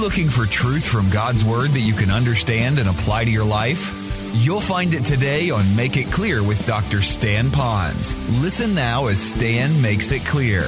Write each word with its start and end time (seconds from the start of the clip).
looking 0.00 0.30
for 0.30 0.46
truth 0.46 0.88
from 0.88 1.10
God's 1.10 1.44
Word 1.44 1.70
that 1.72 1.80
you 1.80 1.92
can 1.92 2.10
understand 2.10 2.78
and 2.78 2.88
apply 2.88 3.24
to 3.26 3.30
your 3.30 3.44
life? 3.44 3.94
You'll 4.32 4.60
find 4.60 4.94
it 4.94 5.04
today 5.04 5.50
on 5.50 5.76
Make 5.76 5.98
It 5.98 6.10
Clear 6.10 6.42
with 6.42 6.66
Dr. 6.66 7.02
Stan 7.02 7.50
Ponz. 7.50 8.14
Listen 8.40 8.74
now 8.74 9.08
as 9.08 9.20
Stan 9.20 9.82
makes 9.82 10.10
it 10.10 10.24
clear. 10.24 10.62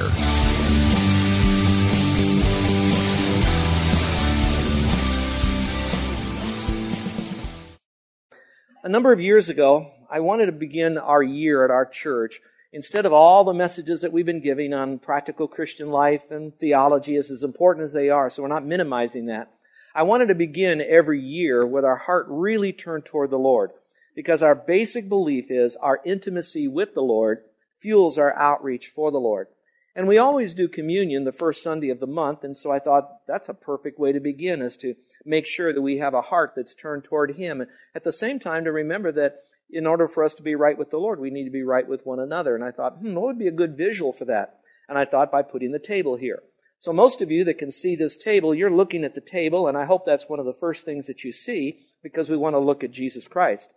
A 8.83 8.89
number 8.89 9.11
of 9.11 9.19
years 9.19 9.49
ago, 9.49 9.91
I 10.11 10.19
wanted 10.19 10.45
to 10.45 10.51
begin 10.51 10.99
our 10.99 11.23
year 11.23 11.65
at 11.65 11.71
our 11.71 11.87
church 11.87 12.39
instead 12.73 13.05
of 13.05 13.13
all 13.13 13.43
the 13.43 13.53
messages 13.53 14.01
that 14.01 14.11
we've 14.11 14.25
been 14.25 14.41
giving 14.41 14.73
on 14.73 14.97
practical 14.97 15.47
Christian 15.47 15.89
life 15.89 16.31
and 16.31 16.57
theology 16.57 17.15
is 17.15 17.29
as 17.29 17.43
important 17.43 17.85
as 17.85 17.93
they 17.93 18.09
are, 18.09 18.29
so 18.29 18.41
we're 18.41 18.49
not 18.49 18.65
minimizing 18.65 19.27
that. 19.27 19.51
I 19.95 20.03
wanted 20.03 20.29
to 20.29 20.35
begin 20.35 20.81
every 20.81 21.21
year 21.21 21.65
with 21.65 21.85
our 21.85 21.97
heart 21.97 22.25
really 22.27 22.73
turned 22.73 23.05
toward 23.05 23.29
the 23.29 23.37
Lord 23.37 23.69
because 24.15 24.41
our 24.41 24.55
basic 24.55 25.07
belief 25.07 25.45
is 25.51 25.75
our 25.75 26.01
intimacy 26.03 26.67
with 26.67 26.95
the 26.95 27.01
Lord 27.01 27.43
fuels 27.79 28.17
our 28.17 28.35
outreach 28.35 28.87
for 28.87 29.11
the 29.11 29.19
Lord. 29.19 29.47
And 29.95 30.07
we 30.07 30.17
always 30.17 30.55
do 30.55 30.67
communion 30.67 31.23
the 31.23 31.31
first 31.31 31.61
Sunday 31.61 31.91
of 31.91 31.99
the 31.99 32.07
month, 32.07 32.43
and 32.43 32.57
so 32.57 32.71
I 32.71 32.79
thought 32.79 33.27
that's 33.27 33.49
a 33.49 33.53
perfect 33.53 33.99
way 33.99 34.11
to 34.11 34.19
begin 34.19 34.63
is 34.63 34.75
to 34.77 34.95
make 35.23 35.45
sure 35.45 35.71
that 35.71 35.81
we 35.81 35.99
have 35.99 36.15
a 36.15 36.21
heart 36.21 36.53
that's 36.55 36.73
turned 36.73 37.03
toward 37.03 37.35
Him. 37.35 37.61
And 37.61 37.69
At 37.93 38.03
the 38.03 38.11
same 38.11 38.39
time, 38.39 38.63
to 38.63 38.71
remember 38.71 39.11
that 39.11 39.43
in 39.73 39.87
order 39.87 40.07
for 40.07 40.23
us 40.23 40.35
to 40.35 40.43
be 40.43 40.55
right 40.55 40.77
with 40.77 40.91
the 40.91 40.97
Lord, 40.97 41.19
we 41.19 41.29
need 41.29 41.45
to 41.45 41.51
be 41.51 41.63
right 41.63 41.87
with 41.87 42.05
one 42.05 42.19
another. 42.19 42.55
And 42.55 42.63
I 42.63 42.71
thought, 42.71 42.97
hmm, 42.97 43.15
what 43.15 43.25
would 43.25 43.39
be 43.39 43.47
a 43.47 43.51
good 43.51 43.75
visual 43.75 44.13
for 44.13 44.25
that? 44.25 44.59
And 44.87 44.97
I 44.97 45.05
thought 45.05 45.31
by 45.31 45.41
putting 45.41 45.71
the 45.71 45.79
table 45.79 46.15
here. 46.15 46.43
So 46.79 46.91
most 46.91 47.21
of 47.21 47.31
you 47.31 47.45
that 47.45 47.57
can 47.57 47.71
see 47.71 47.95
this 47.95 48.17
table, 48.17 48.53
you're 48.53 48.69
looking 48.69 49.05
at 49.05 49.15
the 49.15 49.21
table, 49.21 49.67
and 49.67 49.77
I 49.77 49.85
hope 49.85 50.05
that's 50.05 50.27
one 50.27 50.39
of 50.39 50.45
the 50.45 50.53
first 50.53 50.83
things 50.83 51.07
that 51.07 51.23
you 51.23 51.31
see 51.31 51.79
because 52.03 52.29
we 52.29 52.35
want 52.35 52.55
to 52.55 52.59
look 52.59 52.83
at 52.83 52.91
Jesus 52.91 53.27
Christ. 53.27 53.69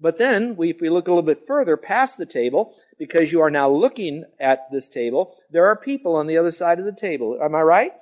But 0.00 0.18
then, 0.18 0.56
we, 0.56 0.70
if 0.70 0.80
we 0.80 0.88
look 0.88 1.06
a 1.06 1.10
little 1.10 1.22
bit 1.22 1.46
further 1.46 1.76
past 1.76 2.18
the 2.18 2.26
table, 2.26 2.74
because 2.98 3.32
you 3.32 3.40
are 3.40 3.50
now 3.50 3.70
looking 3.70 4.24
at 4.40 4.70
this 4.70 4.88
table, 4.88 5.36
there 5.50 5.66
are 5.66 5.76
people 5.76 6.14
on 6.14 6.26
the 6.28 6.38
other 6.38 6.52
side 6.52 6.78
of 6.78 6.84
the 6.84 6.92
table. 6.92 7.38
Am 7.42 7.54
I 7.54 7.62
right? 7.62 7.92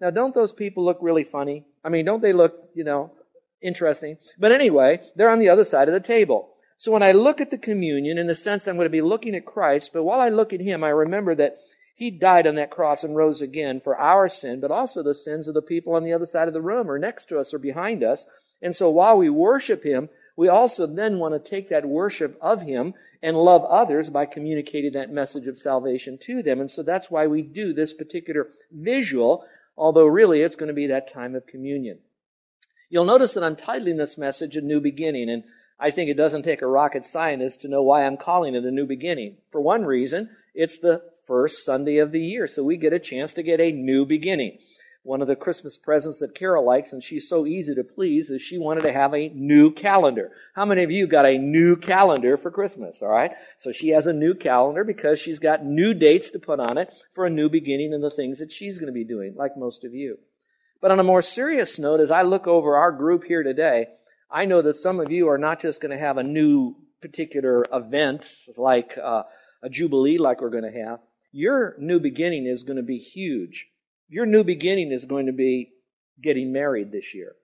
Now, 0.00 0.10
don't 0.10 0.34
those 0.34 0.52
people 0.52 0.84
look 0.84 0.98
really 1.00 1.24
funny? 1.24 1.64
I 1.84 1.88
mean, 1.88 2.04
don't 2.04 2.22
they 2.22 2.32
look, 2.32 2.54
you 2.74 2.84
know, 2.84 3.12
interesting? 3.62 4.18
But 4.38 4.52
anyway, 4.52 5.00
they're 5.16 5.30
on 5.30 5.40
the 5.40 5.48
other 5.48 5.64
side 5.64 5.88
of 5.88 5.94
the 5.94 6.00
table. 6.00 6.50
So 6.78 6.92
when 6.92 7.02
I 7.02 7.10
look 7.10 7.40
at 7.40 7.50
the 7.50 7.58
communion, 7.58 8.18
in 8.18 8.30
a 8.30 8.36
sense, 8.36 8.66
I'm 8.66 8.76
going 8.76 8.86
to 8.86 8.90
be 8.90 9.02
looking 9.02 9.34
at 9.34 9.44
Christ, 9.44 9.90
but 9.92 10.04
while 10.04 10.20
I 10.20 10.28
look 10.28 10.52
at 10.52 10.60
Him, 10.60 10.84
I 10.84 10.90
remember 10.90 11.34
that 11.34 11.58
He 11.96 12.10
died 12.10 12.46
on 12.46 12.54
that 12.54 12.70
cross 12.70 13.02
and 13.02 13.16
rose 13.16 13.42
again 13.42 13.80
for 13.80 13.98
our 13.98 14.28
sin, 14.28 14.60
but 14.60 14.70
also 14.70 15.02
the 15.02 15.14
sins 15.14 15.48
of 15.48 15.54
the 15.54 15.62
people 15.62 15.94
on 15.94 16.04
the 16.04 16.12
other 16.12 16.26
side 16.26 16.46
of 16.46 16.54
the 16.54 16.62
room 16.62 16.88
or 16.88 16.96
next 16.96 17.26
to 17.26 17.38
us 17.38 17.52
or 17.52 17.58
behind 17.58 18.04
us. 18.04 18.26
And 18.62 18.76
so 18.76 18.88
while 18.90 19.18
we 19.18 19.28
worship 19.28 19.82
Him, 19.82 20.08
we 20.36 20.46
also 20.48 20.86
then 20.86 21.18
want 21.18 21.34
to 21.34 21.50
take 21.50 21.68
that 21.68 21.84
worship 21.84 22.38
of 22.40 22.62
Him 22.62 22.94
and 23.20 23.36
love 23.36 23.64
others 23.64 24.08
by 24.08 24.24
communicating 24.24 24.92
that 24.92 25.10
message 25.10 25.48
of 25.48 25.58
salvation 25.58 26.16
to 26.22 26.44
them. 26.44 26.60
And 26.60 26.70
so 26.70 26.84
that's 26.84 27.10
why 27.10 27.26
we 27.26 27.42
do 27.42 27.72
this 27.72 27.92
particular 27.92 28.46
visual, 28.70 29.44
although 29.76 30.06
really 30.06 30.42
it's 30.42 30.54
going 30.54 30.68
to 30.68 30.74
be 30.74 30.86
that 30.86 31.12
time 31.12 31.34
of 31.34 31.48
communion. 31.48 31.98
You'll 32.88 33.04
notice 33.04 33.34
that 33.34 33.42
I'm 33.42 33.56
titling 33.56 33.98
this 33.98 34.16
message 34.16 34.56
A 34.56 34.60
New 34.60 34.80
Beginning, 34.80 35.28
and 35.28 35.42
I 35.80 35.90
think 35.90 36.10
it 36.10 36.16
doesn't 36.16 36.42
take 36.42 36.62
a 36.62 36.66
rocket 36.66 37.06
scientist 37.06 37.60
to 37.60 37.68
know 37.68 37.82
why 37.82 38.04
I'm 38.04 38.16
calling 38.16 38.54
it 38.54 38.64
a 38.64 38.70
new 38.70 38.86
beginning. 38.86 39.36
For 39.52 39.60
one 39.60 39.84
reason, 39.84 40.30
it's 40.54 40.78
the 40.78 41.02
first 41.26 41.64
Sunday 41.64 41.98
of 41.98 42.10
the 42.10 42.20
year, 42.20 42.48
so 42.48 42.64
we 42.64 42.76
get 42.76 42.92
a 42.92 42.98
chance 42.98 43.32
to 43.34 43.42
get 43.42 43.60
a 43.60 43.70
new 43.70 44.04
beginning. 44.04 44.58
One 45.04 45.22
of 45.22 45.28
the 45.28 45.36
Christmas 45.36 45.76
presents 45.76 46.18
that 46.18 46.34
Carol 46.34 46.66
likes, 46.66 46.92
and 46.92 47.02
she's 47.02 47.28
so 47.28 47.46
easy 47.46 47.74
to 47.74 47.84
please, 47.84 48.28
is 48.28 48.42
she 48.42 48.58
wanted 48.58 48.82
to 48.82 48.92
have 48.92 49.14
a 49.14 49.28
new 49.28 49.70
calendar. 49.70 50.32
How 50.54 50.64
many 50.64 50.82
of 50.82 50.90
you 50.90 51.06
got 51.06 51.24
a 51.24 51.38
new 51.38 51.76
calendar 51.76 52.36
for 52.36 52.50
Christmas? 52.50 53.00
All 53.00 53.08
right. 53.08 53.30
So 53.60 53.70
she 53.70 53.90
has 53.90 54.06
a 54.06 54.12
new 54.12 54.34
calendar 54.34 54.84
because 54.84 55.20
she's 55.20 55.38
got 55.38 55.64
new 55.64 55.94
dates 55.94 56.30
to 56.32 56.38
put 56.38 56.58
on 56.60 56.76
it 56.76 56.92
for 57.14 57.24
a 57.24 57.30
new 57.30 57.48
beginning 57.48 57.94
and 57.94 58.02
the 58.02 58.10
things 58.10 58.40
that 58.40 58.52
she's 58.52 58.78
going 58.78 58.88
to 58.88 58.92
be 58.92 59.04
doing, 59.04 59.34
like 59.36 59.56
most 59.56 59.84
of 59.84 59.94
you. 59.94 60.18
But 60.80 60.90
on 60.90 61.00
a 61.00 61.04
more 61.04 61.22
serious 61.22 61.78
note, 61.78 62.00
as 62.00 62.10
I 62.10 62.22
look 62.22 62.46
over 62.46 62.76
our 62.76 62.92
group 62.92 63.24
here 63.24 63.42
today, 63.42 63.88
I 64.30 64.44
know 64.44 64.62
that 64.62 64.76
some 64.76 65.00
of 65.00 65.10
you 65.10 65.28
are 65.28 65.38
not 65.38 65.60
just 65.60 65.80
going 65.80 65.96
to 65.96 66.04
have 66.04 66.18
a 66.18 66.22
new 66.22 66.76
particular 67.00 67.64
event 67.72 68.26
like 68.56 68.98
uh, 69.02 69.22
a 69.62 69.70
jubilee, 69.70 70.18
like 70.18 70.40
we're 70.40 70.50
going 70.50 70.70
to 70.70 70.80
have. 70.80 71.00
Your 71.32 71.74
new 71.78 72.00
beginning 72.00 72.46
is 72.46 72.62
going 72.62 72.76
to 72.76 72.82
be 72.82 72.98
huge. 72.98 73.68
Your 74.08 74.26
new 74.26 74.44
beginning 74.44 74.92
is 74.92 75.04
going 75.04 75.26
to 75.26 75.32
be 75.32 75.72
getting 76.20 76.52
married 76.52 76.92
this 76.92 77.14
year. 77.14 77.36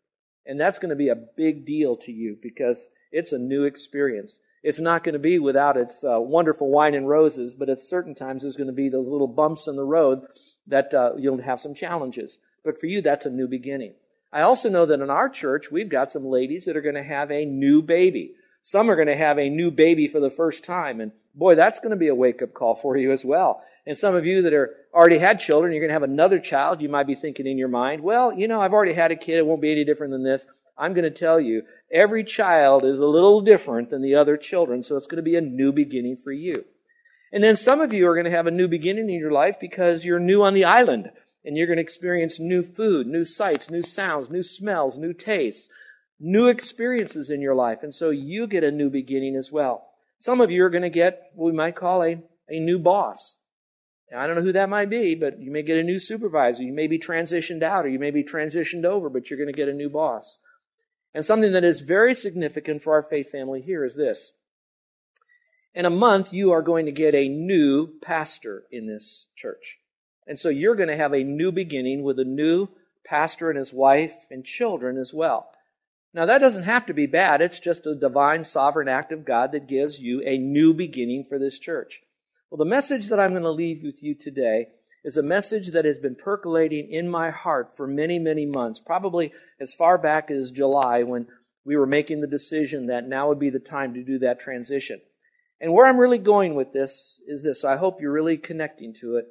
And 0.46 0.60
that's 0.60 0.78
going 0.78 0.90
to 0.90 0.96
be 0.96 1.08
a 1.08 1.14
big 1.14 1.64
deal 1.64 1.96
to 1.98 2.12
you 2.12 2.36
because 2.42 2.86
it's 3.12 3.32
a 3.32 3.38
new 3.38 3.64
experience. 3.64 4.38
It's 4.62 4.80
not 4.80 5.04
going 5.04 5.14
to 5.14 5.18
be 5.18 5.38
without 5.38 5.76
its 5.76 6.04
uh, 6.04 6.20
wonderful 6.20 6.70
wine 6.70 6.94
and 6.94 7.08
roses, 7.08 7.54
but 7.54 7.68
at 7.68 7.84
certain 7.84 8.14
times 8.14 8.42
there's 8.42 8.56
going 8.56 8.66
to 8.66 8.72
be 8.72 8.88
those 8.88 9.08
little 9.08 9.28
bumps 9.28 9.66
in 9.66 9.76
the 9.76 9.84
road 9.84 10.22
that 10.66 10.92
uh, 10.92 11.12
you'll 11.18 11.40
have 11.42 11.60
some 11.60 11.74
challenges. 11.74 12.38
But 12.64 12.80
for 12.80 12.86
you, 12.86 13.00
that's 13.00 13.26
a 13.26 13.30
new 13.30 13.46
beginning. 13.46 13.94
I 14.34 14.40
also 14.40 14.68
know 14.68 14.84
that 14.84 15.00
in 15.00 15.10
our 15.10 15.28
church, 15.28 15.70
we've 15.70 15.88
got 15.88 16.10
some 16.10 16.26
ladies 16.26 16.64
that 16.64 16.76
are 16.76 16.82
going 16.82 16.96
to 16.96 17.04
have 17.04 17.30
a 17.30 17.44
new 17.44 17.80
baby. 17.80 18.32
Some 18.62 18.90
are 18.90 18.96
going 18.96 19.06
to 19.06 19.16
have 19.16 19.38
a 19.38 19.48
new 19.48 19.70
baby 19.70 20.08
for 20.08 20.18
the 20.18 20.28
first 20.28 20.64
time. 20.64 21.00
And 21.00 21.12
boy, 21.36 21.54
that's 21.54 21.78
going 21.78 21.92
to 21.92 21.96
be 21.96 22.08
a 22.08 22.14
wake 22.16 22.42
up 22.42 22.52
call 22.52 22.74
for 22.74 22.96
you 22.96 23.12
as 23.12 23.24
well. 23.24 23.62
And 23.86 23.96
some 23.96 24.16
of 24.16 24.26
you 24.26 24.42
that 24.42 24.52
are 24.52 24.74
already 24.92 25.18
had 25.18 25.38
children, 25.38 25.72
you're 25.72 25.80
going 25.80 25.90
to 25.90 25.94
have 25.94 26.02
another 26.02 26.40
child. 26.40 26.82
You 26.82 26.88
might 26.88 27.06
be 27.06 27.14
thinking 27.14 27.46
in 27.46 27.58
your 27.58 27.68
mind, 27.68 28.02
well, 28.02 28.32
you 28.32 28.48
know, 28.48 28.60
I've 28.60 28.72
already 28.72 28.94
had 28.94 29.12
a 29.12 29.16
kid. 29.16 29.38
It 29.38 29.46
won't 29.46 29.62
be 29.62 29.70
any 29.70 29.84
different 29.84 30.10
than 30.10 30.24
this. 30.24 30.44
I'm 30.76 30.94
going 30.94 31.04
to 31.04 31.10
tell 31.16 31.40
you, 31.40 31.62
every 31.92 32.24
child 32.24 32.84
is 32.84 32.98
a 32.98 33.06
little 33.06 33.40
different 33.40 33.90
than 33.90 34.02
the 34.02 34.16
other 34.16 34.36
children. 34.36 34.82
So 34.82 34.96
it's 34.96 35.06
going 35.06 35.18
to 35.18 35.22
be 35.22 35.36
a 35.36 35.42
new 35.42 35.70
beginning 35.70 36.16
for 36.16 36.32
you. 36.32 36.64
And 37.32 37.44
then 37.44 37.56
some 37.56 37.80
of 37.80 37.92
you 37.92 38.08
are 38.08 38.14
going 38.14 38.24
to 38.24 38.30
have 38.32 38.48
a 38.48 38.52
new 38.52 38.66
beginning 38.66 39.10
in 39.10 39.20
your 39.20 39.30
life 39.30 39.56
because 39.60 40.04
you're 40.04 40.18
new 40.18 40.42
on 40.42 40.54
the 40.54 40.64
island 40.64 41.10
and 41.44 41.56
you're 41.56 41.66
going 41.66 41.76
to 41.76 41.82
experience 41.82 42.40
new 42.40 42.62
food, 42.62 43.06
new 43.06 43.24
sights, 43.24 43.70
new 43.70 43.82
sounds, 43.82 44.30
new 44.30 44.42
smells, 44.42 44.96
new 44.96 45.12
tastes, 45.12 45.68
new 46.18 46.46
experiences 46.48 47.30
in 47.30 47.40
your 47.40 47.54
life. 47.54 47.82
And 47.82 47.94
so 47.94 48.10
you 48.10 48.46
get 48.46 48.64
a 48.64 48.70
new 48.70 48.88
beginning 48.88 49.36
as 49.36 49.52
well. 49.52 49.86
Some 50.20 50.40
of 50.40 50.50
you 50.50 50.64
are 50.64 50.70
going 50.70 50.82
to 50.82 50.90
get 50.90 51.30
what 51.34 51.46
we 51.50 51.56
might 51.56 51.76
call 51.76 52.02
a, 52.02 52.22
a 52.48 52.58
new 52.58 52.78
boss. 52.78 53.36
Now, 54.10 54.20
I 54.20 54.26
don't 54.26 54.36
know 54.36 54.42
who 54.42 54.52
that 54.52 54.68
might 54.68 54.88
be, 54.88 55.14
but 55.14 55.40
you 55.40 55.50
may 55.50 55.62
get 55.62 55.78
a 55.78 55.82
new 55.82 55.98
supervisor. 55.98 56.62
You 56.62 56.72
may 56.72 56.86
be 56.86 56.98
transitioned 56.98 57.62
out 57.62 57.84
or 57.84 57.88
you 57.88 57.98
may 57.98 58.10
be 58.10 58.24
transitioned 58.24 58.84
over, 58.84 59.10
but 59.10 59.28
you're 59.28 59.38
going 59.38 59.52
to 59.52 59.56
get 59.56 59.68
a 59.68 59.72
new 59.72 59.90
boss. 59.90 60.38
And 61.14 61.24
something 61.24 61.52
that 61.52 61.64
is 61.64 61.80
very 61.80 62.14
significant 62.14 62.82
for 62.82 62.94
our 62.94 63.02
faith 63.02 63.30
family 63.30 63.60
here 63.60 63.84
is 63.84 63.94
this. 63.94 64.32
In 65.74 65.84
a 65.84 65.90
month, 65.90 66.32
you 66.32 66.52
are 66.52 66.62
going 66.62 66.86
to 66.86 66.92
get 66.92 67.14
a 67.14 67.28
new 67.28 67.98
pastor 68.00 68.64
in 68.70 68.86
this 68.86 69.26
church. 69.36 69.78
And 70.26 70.38
so 70.38 70.48
you're 70.48 70.76
going 70.76 70.88
to 70.88 70.96
have 70.96 71.12
a 71.12 71.22
new 71.22 71.52
beginning 71.52 72.02
with 72.02 72.18
a 72.18 72.24
new 72.24 72.68
pastor 73.04 73.50
and 73.50 73.58
his 73.58 73.72
wife 73.72 74.14
and 74.30 74.44
children 74.44 74.96
as 74.98 75.12
well. 75.12 75.50
Now, 76.14 76.26
that 76.26 76.38
doesn't 76.38 76.62
have 76.62 76.86
to 76.86 76.94
be 76.94 77.06
bad. 77.06 77.42
It's 77.42 77.58
just 77.58 77.86
a 77.86 77.94
divine, 77.94 78.44
sovereign 78.44 78.88
act 78.88 79.10
of 79.12 79.24
God 79.24 79.52
that 79.52 79.68
gives 79.68 79.98
you 79.98 80.22
a 80.24 80.38
new 80.38 80.72
beginning 80.72 81.24
for 81.28 81.38
this 81.38 81.58
church. 81.58 82.02
Well, 82.50 82.58
the 82.58 82.64
message 82.64 83.08
that 83.08 83.18
I'm 83.18 83.32
going 83.32 83.42
to 83.42 83.50
leave 83.50 83.82
with 83.82 84.02
you 84.02 84.14
today 84.14 84.68
is 85.02 85.16
a 85.16 85.22
message 85.22 85.72
that 85.72 85.84
has 85.84 85.98
been 85.98 86.14
percolating 86.14 86.88
in 86.88 87.08
my 87.08 87.30
heart 87.30 87.76
for 87.76 87.86
many, 87.86 88.18
many 88.18 88.46
months, 88.46 88.80
probably 88.80 89.32
as 89.60 89.74
far 89.74 89.98
back 89.98 90.30
as 90.30 90.52
July 90.52 91.02
when 91.02 91.26
we 91.64 91.76
were 91.76 91.86
making 91.86 92.20
the 92.20 92.26
decision 92.26 92.86
that 92.86 93.08
now 93.08 93.28
would 93.28 93.40
be 93.40 93.50
the 93.50 93.58
time 93.58 93.94
to 93.94 94.04
do 94.04 94.20
that 94.20 94.40
transition. 94.40 95.00
And 95.60 95.72
where 95.72 95.86
I'm 95.86 95.98
really 95.98 96.18
going 96.18 96.54
with 96.54 96.72
this 96.72 97.20
is 97.26 97.42
this. 97.42 97.64
I 97.64 97.76
hope 97.76 98.00
you're 98.00 98.12
really 98.12 98.36
connecting 98.36 98.94
to 99.00 99.16
it 99.16 99.26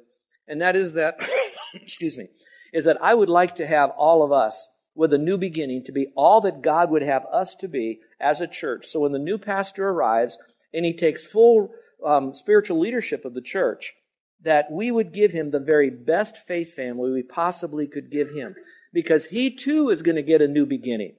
and 0.48 0.60
that 0.60 0.76
is 0.76 0.94
that, 0.94 1.16
excuse 1.74 2.16
me, 2.16 2.28
is 2.72 2.84
that 2.84 3.02
I 3.02 3.14
would 3.14 3.28
like 3.28 3.56
to 3.56 3.66
have 3.66 3.90
all 3.90 4.22
of 4.22 4.32
us 4.32 4.68
with 4.94 5.12
a 5.12 5.18
new 5.18 5.36
beginning 5.36 5.84
to 5.84 5.92
be 5.92 6.08
all 6.16 6.40
that 6.42 6.62
God 6.62 6.90
would 6.90 7.02
have 7.02 7.24
us 7.32 7.54
to 7.56 7.68
be 7.68 8.00
as 8.20 8.40
a 8.40 8.46
church. 8.46 8.86
So 8.86 9.00
when 9.00 9.12
the 9.12 9.18
new 9.18 9.38
pastor 9.38 9.88
arrives 9.88 10.38
and 10.72 10.84
he 10.84 10.92
takes 10.92 11.24
full 11.24 11.70
um, 12.04 12.34
spiritual 12.34 12.78
leadership 12.78 13.24
of 13.24 13.34
the 13.34 13.40
church 13.40 13.94
that 14.42 14.70
we 14.70 14.90
would 14.90 15.12
give 15.12 15.32
him 15.32 15.50
the 15.50 15.58
very 15.58 15.90
best 15.90 16.36
faith 16.36 16.74
family 16.74 17.10
we 17.10 17.22
possibly 17.22 17.86
could 17.86 18.10
give 18.10 18.30
him 18.30 18.54
because 18.92 19.26
he 19.26 19.50
too 19.50 19.90
is 19.90 20.02
going 20.02 20.16
to 20.16 20.22
get 20.22 20.42
a 20.42 20.48
new 20.48 20.66
beginning. 20.66 21.14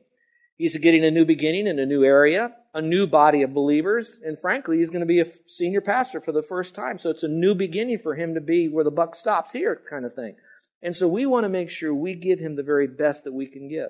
He's 0.57 0.77
getting 0.77 1.03
a 1.03 1.11
new 1.11 1.25
beginning 1.25 1.67
in 1.67 1.79
a 1.79 1.85
new 1.85 2.03
area, 2.03 2.55
a 2.73 2.81
new 2.81 3.07
body 3.07 3.41
of 3.41 3.53
believers, 3.53 4.17
and 4.23 4.39
frankly, 4.39 4.77
he's 4.77 4.89
going 4.89 5.01
to 5.01 5.05
be 5.05 5.19
a 5.19 5.31
senior 5.47 5.81
pastor 5.81 6.21
for 6.21 6.31
the 6.31 6.41
first 6.41 6.73
time. 6.73 6.97
So 6.97 7.09
it's 7.09 7.23
a 7.23 7.27
new 7.27 7.53
beginning 7.55 7.99
for 7.99 8.15
him 8.15 8.35
to 8.35 8.41
be 8.41 8.69
where 8.69 8.85
the 8.85 8.91
buck 8.91 9.15
stops 9.15 9.51
here 9.51 9.81
kind 9.89 10.05
of 10.05 10.13
thing. 10.13 10.35
And 10.81 10.95
so 10.95 11.07
we 11.07 11.25
want 11.25 11.43
to 11.43 11.49
make 11.49 11.69
sure 11.69 11.93
we 11.93 12.15
give 12.15 12.39
him 12.39 12.55
the 12.55 12.63
very 12.63 12.87
best 12.87 13.25
that 13.25 13.33
we 13.33 13.47
can 13.47 13.67
give. 13.67 13.89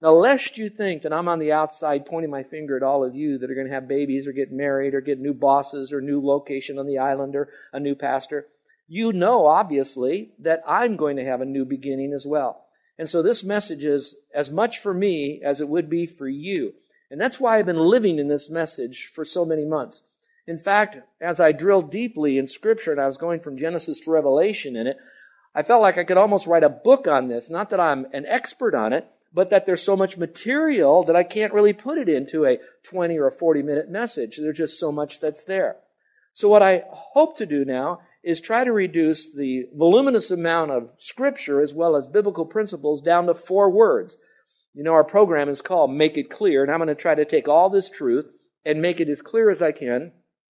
Now, 0.00 0.12
lest 0.12 0.56
you 0.56 0.70
think 0.70 1.02
that 1.02 1.12
I'm 1.12 1.28
on 1.28 1.40
the 1.40 1.52
outside 1.52 2.06
pointing 2.06 2.30
my 2.30 2.44
finger 2.44 2.76
at 2.76 2.84
all 2.84 3.04
of 3.04 3.16
you 3.16 3.38
that 3.38 3.50
are 3.50 3.54
going 3.54 3.66
to 3.66 3.74
have 3.74 3.88
babies 3.88 4.26
or 4.26 4.32
get 4.32 4.52
married 4.52 4.94
or 4.94 5.00
get 5.00 5.18
new 5.18 5.34
bosses 5.34 5.92
or 5.92 6.00
new 6.00 6.24
location 6.24 6.78
on 6.78 6.86
the 6.86 6.98
island 6.98 7.34
or 7.34 7.48
a 7.72 7.80
new 7.80 7.96
pastor, 7.96 8.46
you 8.86 9.12
know, 9.12 9.46
obviously, 9.46 10.30
that 10.38 10.62
I'm 10.66 10.96
going 10.96 11.16
to 11.16 11.24
have 11.24 11.40
a 11.40 11.46
new 11.46 11.64
beginning 11.64 12.12
as 12.14 12.24
well. 12.24 12.67
And 12.98 13.08
so 13.08 13.22
this 13.22 13.44
message 13.44 13.84
is 13.84 14.16
as 14.34 14.50
much 14.50 14.78
for 14.78 14.92
me 14.92 15.40
as 15.44 15.60
it 15.60 15.68
would 15.68 15.88
be 15.88 16.06
for 16.06 16.28
you. 16.28 16.74
And 17.10 17.20
that's 17.20 17.38
why 17.38 17.58
I've 17.58 17.66
been 17.66 17.78
living 17.78 18.18
in 18.18 18.28
this 18.28 18.50
message 18.50 19.10
for 19.14 19.24
so 19.24 19.44
many 19.44 19.64
months. 19.64 20.02
In 20.46 20.58
fact, 20.58 20.98
as 21.20 21.40
I 21.40 21.52
drilled 21.52 21.90
deeply 21.90 22.38
in 22.38 22.48
Scripture 22.48 22.92
and 22.92 23.00
I 23.00 23.06
was 23.06 23.18
going 23.18 23.40
from 23.40 23.58
Genesis 23.58 24.00
to 24.00 24.10
Revelation 24.10 24.76
in 24.76 24.86
it, 24.86 24.96
I 25.54 25.62
felt 25.62 25.82
like 25.82 25.98
I 25.98 26.04
could 26.04 26.16
almost 26.16 26.46
write 26.46 26.64
a 26.64 26.68
book 26.68 27.06
on 27.06 27.28
this. 27.28 27.48
Not 27.50 27.70
that 27.70 27.80
I'm 27.80 28.06
an 28.12 28.26
expert 28.26 28.74
on 28.74 28.92
it, 28.92 29.06
but 29.32 29.50
that 29.50 29.66
there's 29.66 29.82
so 29.82 29.96
much 29.96 30.16
material 30.16 31.04
that 31.04 31.16
I 31.16 31.22
can't 31.22 31.52
really 31.52 31.72
put 31.72 31.98
it 31.98 32.08
into 32.08 32.46
a 32.46 32.58
20 32.84 33.18
or 33.18 33.26
a 33.26 33.32
40 33.32 33.62
minute 33.62 33.90
message. 33.90 34.38
There's 34.38 34.56
just 34.56 34.78
so 34.78 34.90
much 34.90 35.20
that's 35.20 35.44
there. 35.44 35.76
So 36.34 36.48
what 36.48 36.62
I 36.62 36.84
hope 36.88 37.36
to 37.38 37.46
do 37.46 37.64
now 37.64 38.00
is 38.28 38.42
try 38.42 38.62
to 38.62 38.72
reduce 38.72 39.32
the 39.32 39.64
voluminous 39.74 40.30
amount 40.30 40.70
of 40.70 40.90
scripture 40.98 41.62
as 41.62 41.72
well 41.72 41.96
as 41.96 42.06
biblical 42.06 42.44
principles 42.44 43.00
down 43.00 43.24
to 43.24 43.34
four 43.34 43.70
words. 43.70 44.18
You 44.74 44.84
know, 44.84 44.92
our 44.92 45.02
program 45.02 45.48
is 45.48 45.62
called 45.62 45.90
Make 45.94 46.18
It 46.18 46.28
Clear, 46.28 46.62
and 46.62 46.70
I'm 46.70 46.76
going 46.76 46.88
to 46.88 46.94
try 46.94 47.14
to 47.14 47.24
take 47.24 47.48
all 47.48 47.70
this 47.70 47.88
truth 47.88 48.26
and 48.66 48.82
make 48.82 49.00
it 49.00 49.08
as 49.08 49.22
clear 49.22 49.48
as 49.48 49.62
I 49.62 49.72
can 49.72 50.12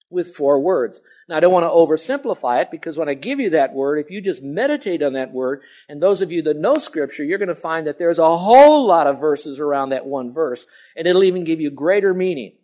with 0.08 0.34
four 0.34 0.58
words. 0.58 1.02
Now, 1.28 1.36
I 1.36 1.40
don't 1.40 1.52
want 1.52 1.64
to 1.64 1.68
oversimplify 1.68 2.62
it 2.62 2.70
because 2.70 2.96
when 2.96 3.10
I 3.10 3.12
give 3.12 3.38
you 3.38 3.50
that 3.50 3.74
word, 3.74 3.98
if 3.98 4.10
you 4.10 4.22
just 4.22 4.42
meditate 4.42 5.02
on 5.02 5.12
that 5.12 5.32
word, 5.32 5.60
and 5.90 6.02
those 6.02 6.22
of 6.22 6.32
you 6.32 6.40
that 6.44 6.56
know 6.56 6.78
scripture, 6.78 7.22
you're 7.22 7.36
going 7.36 7.48
to 7.48 7.54
find 7.54 7.86
that 7.86 7.98
there's 7.98 8.18
a 8.18 8.38
whole 8.38 8.86
lot 8.86 9.06
of 9.06 9.20
verses 9.20 9.60
around 9.60 9.90
that 9.90 10.06
one 10.06 10.32
verse, 10.32 10.64
and 10.96 11.06
it'll 11.06 11.24
even 11.24 11.44
give 11.44 11.60
you 11.60 11.70
greater 11.70 12.14
meaning. 12.14 12.54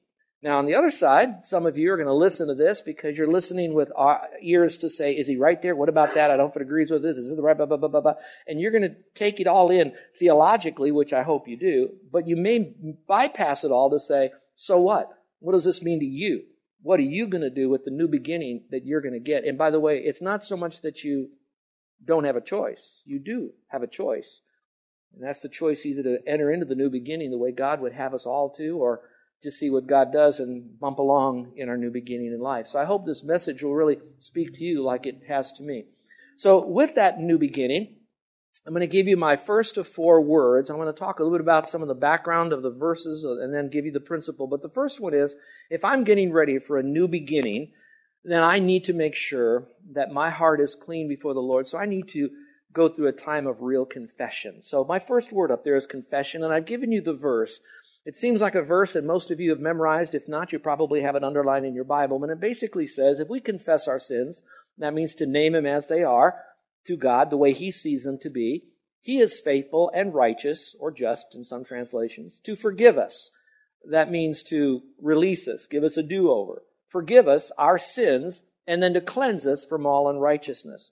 Now, 0.45 0.59
on 0.59 0.67
the 0.67 0.75
other 0.75 0.91
side, 0.91 1.43
some 1.47 1.65
of 1.65 1.79
you 1.79 1.91
are 1.91 1.97
going 1.97 2.07
to 2.07 2.13
listen 2.13 2.49
to 2.49 2.55
this 2.55 2.83
because 2.83 3.17
you're 3.17 3.33
listening 3.33 3.73
with 3.73 3.89
uh, 3.97 4.19
ears 4.43 4.77
to 4.79 4.91
say, 4.91 5.13
is 5.13 5.27
he 5.27 5.39
right 5.39 5.61
there? 5.63 5.75
What 5.75 5.89
about 5.89 6.15
that? 6.17 6.31
I 6.31 6.37
don't 6.37 6.47
know 6.47 6.51
if 6.51 6.57
it 6.57 6.61
agrees 6.61 6.91
with 6.91 7.03
this. 7.03 7.17
Is 7.17 7.29
this 7.29 7.37
the 7.37 7.43
right, 7.43 7.57
blah, 7.57 7.65
blah, 7.65 7.79
blah, 7.79 7.89
blah, 7.89 8.03
blah. 8.03 8.15
And 8.47 8.61
you're 8.61 8.71
going 8.71 8.83
to 8.83 8.95
take 9.15 9.41
it 9.41 9.47
all 9.47 9.71
in 9.71 9.95
theologically, 10.19 10.93
which 10.93 11.15
I 11.15 11.23
hope 11.23 11.49
you 11.49 11.57
do, 11.57 11.95
but 12.13 12.29
you 12.29 12.37
may 12.37 12.75
bypass 13.09 13.65
it 13.65 13.71
all 13.71 13.89
to 13.89 13.99
say, 13.99 14.33
so 14.55 14.79
what? 14.79 15.09
What 15.39 15.53
does 15.53 15.65
this 15.65 15.81
mean 15.81 16.01
to 16.01 16.05
you? 16.05 16.43
What 16.83 17.01
are 17.01 17.05
you 17.05 17.27
going 17.27 17.41
to 17.41 17.49
do 17.49 17.71
with 17.71 17.87
the 17.87 17.91
new 17.91 18.07
beginning 18.07 18.65
that 18.71 18.85
you're 18.85 19.01
going 19.01 19.15
to 19.15 19.21
get? 19.21 19.45
And 19.45 19.57
by 19.57 19.71
the 19.71 19.81
way, 19.81 20.03
it's 20.05 20.21
not 20.21 20.45
so 20.45 20.59
much 20.59 20.83
that 20.83 21.03
you 21.05 21.31
don't 22.05 22.25
have 22.25 22.37
a 22.37 22.43
choice. 22.43 23.01
You 23.07 23.19
do 23.19 23.53
have 23.69 23.83
a 23.83 23.87
choice. 23.87 24.43
And 25.15 25.27
that's 25.27 25.41
the 25.41 25.49
choice 25.49 25.87
either 25.87 26.03
to 26.03 26.19
enter 26.27 26.53
into 26.53 26.67
the 26.67 26.75
new 26.75 26.91
beginning 26.91 27.31
the 27.31 27.39
way 27.39 27.51
God 27.51 27.81
would 27.81 27.95
have 27.95 28.13
us 28.13 28.27
all 28.27 28.51
to, 28.59 28.77
or 28.77 29.01
just 29.45 29.59
see 29.59 29.71
what 29.71 29.87
God 29.87 30.11
does 30.11 30.41
and 30.41 30.81
bump 30.81 30.99
along 30.99 31.53
in 31.57 31.69
our 31.69 31.77
new 31.77 31.91
beginning 31.91 32.33
in 32.33 32.41
life. 32.41 32.67
So 32.67 32.81
I 32.81 32.87
hope 32.87 33.05
this 33.05 33.23
message 33.23 33.63
will 33.63 33.75
really 33.75 33.99
speak 34.19 34.55
to 34.55 34.65
you 34.65 34.83
like 34.83 35.07
it 35.07 35.23
has 35.29 35.53
to 35.53 35.63
me. 35.63 35.85
So 36.39 36.65
with 36.67 36.95
that 36.95 37.21
new 37.21 37.39
beginning, 37.39 37.97
I'm 38.67 38.73
going 38.73 38.81
to 38.81 38.87
give 38.87 39.07
you 39.07 39.19
my 39.19 39.37
first 39.37 39.77
of 39.77 39.87
four 39.87 40.23
words. 40.23 40.71
I'm 40.71 40.77
going 40.77 40.93
to 40.93 40.99
talk 40.99 41.19
a 41.19 41.23
little 41.23 41.37
bit 41.37 41.45
about 41.45 41.69
some 41.69 41.83
of 41.83 41.89
the 41.89 41.95
background 41.95 42.55
of 42.55 42.63
the 42.63 42.71
verses 42.71 43.23
and 43.23 43.53
then 43.53 43.69
give 43.69 43.85
you 43.85 43.93
the 43.93 44.01
principle. 44.01 44.47
But 44.47 44.63
the 44.63 44.71
first 44.71 44.99
one 44.99 45.13
is, 45.13 45.37
if 45.69 45.85
I'm 45.85 46.03
getting 46.05 46.33
ready 46.33 46.59
for 46.59 46.79
a 46.79 46.83
new 46.83 47.07
beginning, 47.07 47.73
then 48.25 48.43
I 48.43 48.59
need 48.59 48.85
to 48.85 48.95
make 48.95 49.15
sure 49.15 49.69
that 49.93 50.11
my 50.11 50.31
heart 50.31 50.63
is 50.63 50.75
clean 50.75 51.07
before 51.07 51.35
the 51.35 51.41
Lord. 51.41 51.69
So 51.69 51.77
I 51.77 51.85
need 51.85 52.09
to 52.09 52.31
go 52.73 52.89
through 52.89 53.09
a 53.09 53.13
time 53.13 53.47
of 53.47 53.61
real 53.61 53.85
confession. 53.85 54.63
So 54.63 54.83
my 54.85 54.99
first 54.99 55.31
word 55.31 55.51
up 55.51 55.63
there 55.63 55.77
is 55.77 55.87
confession, 55.87 56.43
and 56.43 56.53
I've 56.53 56.65
given 56.65 56.91
you 56.91 57.03
the 57.03 57.13
verse 57.13 57.61
it 58.05 58.19
seems 58.19 58.41
like 58.41 58.55
a 58.55 58.63
verse 58.63 58.93
that 58.93 59.05
most 59.05 59.31
of 59.31 59.41
you 59.41 59.51
have 59.51 59.61
memorized. 59.61 60.15
If 60.15 60.29
not, 60.29 60.53
you 60.53 60.59
probably 60.59 61.01
have 61.03 61.17
it 61.17 61.25
underlined 61.25 61.65
in 61.65 61.75
your 61.75 61.85
Bible. 61.85 62.23
And 62.23 62.31
it 62.31 62.41
basically 62.41 62.87
says 62.87 63.19
if 63.19 63.29
we 63.29 63.41
confess 63.41 63.89
our 63.89 63.99
sins, 63.99 64.43
that 64.79 64.95
means 64.95 65.15
to 65.17 65.27
name 65.27 65.55
them 65.55 65.67
as 65.67 65.87
they 65.87 66.03
are 66.03 66.35
to 66.87 66.97
God, 66.97 67.31
the 67.31 67.37
way 67.37 67.53
He 67.53 67.73
sees 67.73 68.05
them 68.05 68.19
to 68.19 68.29
be, 68.29 68.65
He 69.01 69.19
is 69.19 69.41
faithful 69.41 69.91
and 69.95 70.15
righteous, 70.15 70.77
or 70.79 70.91
just 70.91 71.35
in 71.35 71.45
some 71.45 71.65
translations, 71.65 72.41
to 72.41 72.57
forgive 72.57 72.99
us. 72.99 73.31
That 73.89 74.11
means 74.11 74.43
to 74.45 74.83
release 75.01 75.49
us, 75.49 75.67
give 75.67 75.85
us 75.85 75.97
a 75.97 76.03
do 76.03 76.31
over, 76.31 76.63
forgive 76.89 77.27
us 77.27 77.53
our 77.57 77.79
sins, 77.79 78.43
and 78.67 78.83
then 78.83 78.95
to 78.95 79.01
cleanse 79.01 79.47
us 79.47 79.65
from 79.65 79.87
all 79.87 80.09
unrighteousness. 80.09 80.91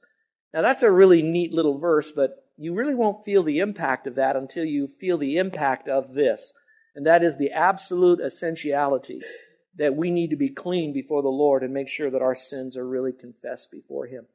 Now 0.55 0.63
that's 0.63 0.83
a 0.83 0.91
really 0.91 1.23
neat 1.23 1.53
little 1.53 1.79
verse, 1.79 2.13
but 2.13 2.47
you 2.57 2.75
really 2.75 2.95
won't 2.95 3.25
feel 3.25 3.43
the 3.43 3.59
impact 3.59 4.07
of 4.07 4.15
that 4.17 4.37
until 4.37 4.65
you 4.65 4.87
feel 4.87 5.19
the 5.19 5.37
impact 5.37 5.89
of 5.89 6.15
this 6.15 6.53
and 6.95 7.07
that 7.07 7.23
is 7.23 7.37
the 7.37 7.51
absolute 7.53 8.21
essentiality 8.21 9.21
that 9.77 9.97
we 9.97 10.11
need 10.11 10.31
to 10.31 10.37
be 10.37 10.51
clean 10.51 10.93
before 10.93 11.23
the 11.23 11.29
Lord 11.29 11.63
and 11.63 11.73
make 11.73 11.89
sure 11.89 12.11
that 12.11 12.23
our 12.23 12.35
sins 12.35 12.77
are 12.77 12.87
really 12.87 13.13
confessed 13.13 13.71
before 13.71 14.07
Him. 14.07 14.27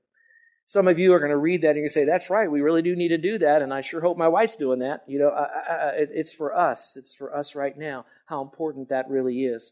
Some 0.66 0.88
of 0.88 1.00
you 1.00 1.14
are 1.14 1.20
going 1.20 1.32
to 1.32 1.38
read 1.38 1.62
that 1.62 1.76
and 1.76 1.84
you 1.84 1.90
say, 1.90 2.04
"That's 2.04 2.30
right, 2.30 2.52
we 2.52 2.62
really 2.62 2.82
do 2.82 2.96
need 2.96 3.10
to 3.10 3.18
do 3.18 3.38
that," 3.38 3.62
and 3.62 3.74
I 3.74 3.82
sure 3.82 4.02
hope 4.02 4.18
my 4.18 4.28
wife's 4.28 4.56
doing 4.56 4.80
that. 4.80 5.04
You 5.08 5.20
know, 5.20 5.30
I, 5.30 5.44
I, 5.44 5.92
it's 5.96 6.34
for 6.34 6.58
us. 6.58 6.98
It's 6.98 7.16
for 7.16 7.36
us 7.36 7.56
right 7.56 7.78
now. 7.78 8.06
How 8.26 8.42
important 8.42 8.90
that 8.90 9.10
really 9.10 9.46
is. 9.46 9.72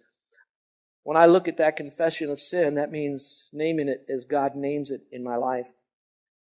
When 1.03 1.17
I 1.17 1.25
look 1.25 1.47
at 1.47 1.57
that 1.57 1.75
confession 1.75 2.29
of 2.29 2.39
sin, 2.39 2.75
that 2.75 2.91
means 2.91 3.49
naming 3.53 3.89
it 3.89 4.05
as 4.09 4.25
God 4.25 4.55
names 4.55 4.89
it 4.89 5.01
in 5.11 5.23
my 5.23 5.35
life. 5.35 5.67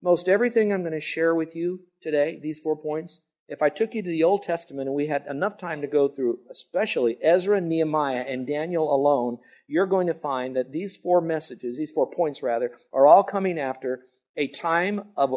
Most 0.02 0.30
everything 0.30 0.72
I'm 0.72 0.84
going 0.84 0.94
to 0.94 1.00
share 1.00 1.34
with 1.34 1.56
you 1.56 1.82
today, 2.02 2.40
these 2.42 2.60
four 2.60 2.78
points, 2.78 3.22
if 3.48 3.62
I 3.62 3.70
took 3.70 3.94
you 3.94 4.02
to 4.02 4.10
the 4.10 4.24
Old 4.24 4.44
Testament 4.44 4.88
and 4.88 4.96
we 4.96 5.08
had 5.08 5.26
enough 5.30 5.58
time 5.58 5.82
to 5.82 5.88
go 5.88 6.08
through, 6.08 6.40
especially 6.50 7.18
Ezra, 7.22 7.60
Nehemiah, 7.60 8.26
and 8.28 8.48
Daniel 8.48 8.94
alone, 8.94 9.38
you're 9.68 9.86
going 9.86 10.08
to 10.08 10.14
find 10.14 10.56
that 10.56 10.72
these 10.72 10.98
four 10.98 11.22
messages, 11.22 11.78
these 11.78 11.92
four 11.92 12.10
points 12.10 12.42
rather, 12.42 12.72
are 12.92 13.08
all 13.08 13.24
coming 13.24 13.60
after 13.60 14.06
a 14.38 14.48
time 14.48 15.10
of 15.18 15.34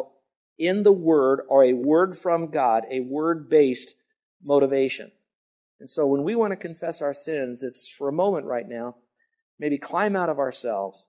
in 0.57 0.83
the 0.83 0.91
Word 0.91 1.41
or 1.49 1.63
a 1.63 1.73
word 1.73 2.17
from 2.17 2.49
God, 2.49 2.83
a 2.89 3.01
word 3.01 3.49
based 3.49 3.93
motivation. 4.43 5.11
And 5.79 5.89
so 5.89 6.07
when 6.07 6.23
we 6.23 6.35
want 6.35 6.51
to 6.51 6.57
confess 6.57 7.01
our 7.01 7.13
sins, 7.13 7.61
it's 7.61 7.87
for 7.87 8.09
a 8.09 8.13
moment 8.13 8.45
right 8.45 8.67
now, 8.67 8.95
maybe 9.59 9.77
climb 9.77 10.15
out 10.15 10.29
of 10.29 10.39
ourselves 10.39 11.07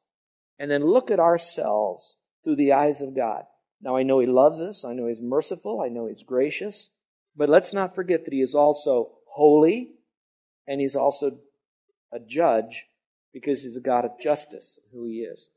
and 0.58 0.70
then 0.70 0.84
look 0.84 1.10
at 1.10 1.20
ourselves 1.20 2.16
through 2.44 2.56
the 2.56 2.72
eyes 2.72 3.00
of 3.00 3.16
God. 3.16 3.44
Now, 3.80 3.96
I 3.96 4.02
know 4.02 4.20
He 4.20 4.26
loves 4.26 4.60
us. 4.60 4.84
I 4.84 4.92
know 4.92 5.06
He's 5.06 5.20
merciful. 5.20 5.80
I 5.80 5.88
know 5.88 6.06
He's 6.06 6.22
gracious. 6.22 6.90
But 7.36 7.48
let's 7.48 7.72
not 7.72 7.94
forget 7.94 8.24
that 8.24 8.34
He 8.34 8.40
is 8.40 8.54
also 8.54 9.10
holy 9.26 9.92
and 10.66 10.80
He's 10.80 10.96
also 10.96 11.38
a 12.12 12.18
judge 12.18 12.86
because 13.32 13.62
He's 13.62 13.76
a 13.76 13.80
God 13.80 14.04
of 14.04 14.18
justice, 14.20 14.78
who 14.92 15.04
He 15.04 15.20
is. 15.20 15.48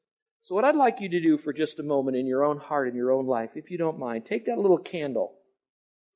So, 0.44 0.56
what 0.56 0.66
I'd 0.66 0.76
like 0.76 1.02
you 1.02 1.10
to 1.10 1.22
do 1.22 1.38
for 1.38 1.54
just 1.54 1.80
a 1.80 1.84
moment 1.84 2.18
in 2.18 2.26
your 2.26 2.44
own 2.44 2.58
heart, 2.58 2.88
in 2.88 2.96
your 2.96 3.12
own 3.12 3.28
life, 3.28 3.52
if 3.56 3.72
you 3.72 3.78
don't 3.78 4.00
mind, 4.00 4.26
take 4.26 4.46
that 4.46 4.58
little 4.58 4.78
candle 4.78 5.34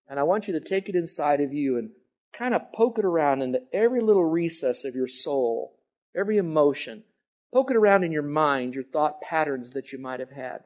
and 0.08 0.20
I 0.20 0.24
want 0.24 0.48
you 0.48 0.54
to 0.54 0.60
take 0.60 0.88
it 0.88 0.96
inside 0.96 1.42
of 1.42 1.54
you 1.54 1.78
and 1.78 1.90
kind 2.34 2.54
of 2.54 2.72
poke 2.74 3.00
it 3.00 3.06
around 3.06 3.42
into 3.42 3.62
every 3.74 4.02
little 4.02 4.26
recess 4.26 4.86
of 4.86 4.96
your 4.96 5.08
soul, 5.08 5.80
every 6.16 6.38
emotion. 6.38 7.04
Poke 7.54 7.72
it 7.72 7.78
around 7.78 8.04
in 8.04 8.12
your 8.12 8.24
mind, 8.24 8.74
your 8.74 8.84
thought 8.84 9.22
patterns 9.22 9.72
that 9.72 9.92
you 9.92 10.00
might 10.00 10.20
have 10.20 10.32
had 10.32 10.64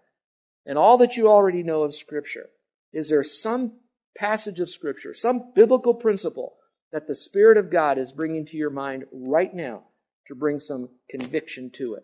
and 0.70 0.78
all 0.78 1.00
that 1.00 1.18
you 1.18 1.28
already 1.28 1.64
know 1.64 1.82
of 1.82 1.96
Scripture, 1.96 2.48
is 2.94 3.10
there 3.10 3.24
some 3.24 3.80
passage 4.16 4.60
of 4.60 4.70
Scripture, 4.70 5.16
some 5.16 5.52
biblical 5.56 5.96
principle 5.96 6.58
that 6.92 7.08
the 7.08 7.16
Spirit 7.16 7.58
of 7.58 7.72
God 7.72 7.98
is 7.98 8.12
bringing 8.12 8.46
to 8.46 8.56
your 8.56 8.70
mind 8.70 9.06
right 9.12 9.52
now 9.52 9.86
to 10.28 10.36
bring 10.36 10.60
some 10.60 10.90
conviction 11.10 11.72
to 11.72 11.96
it? 11.96 12.04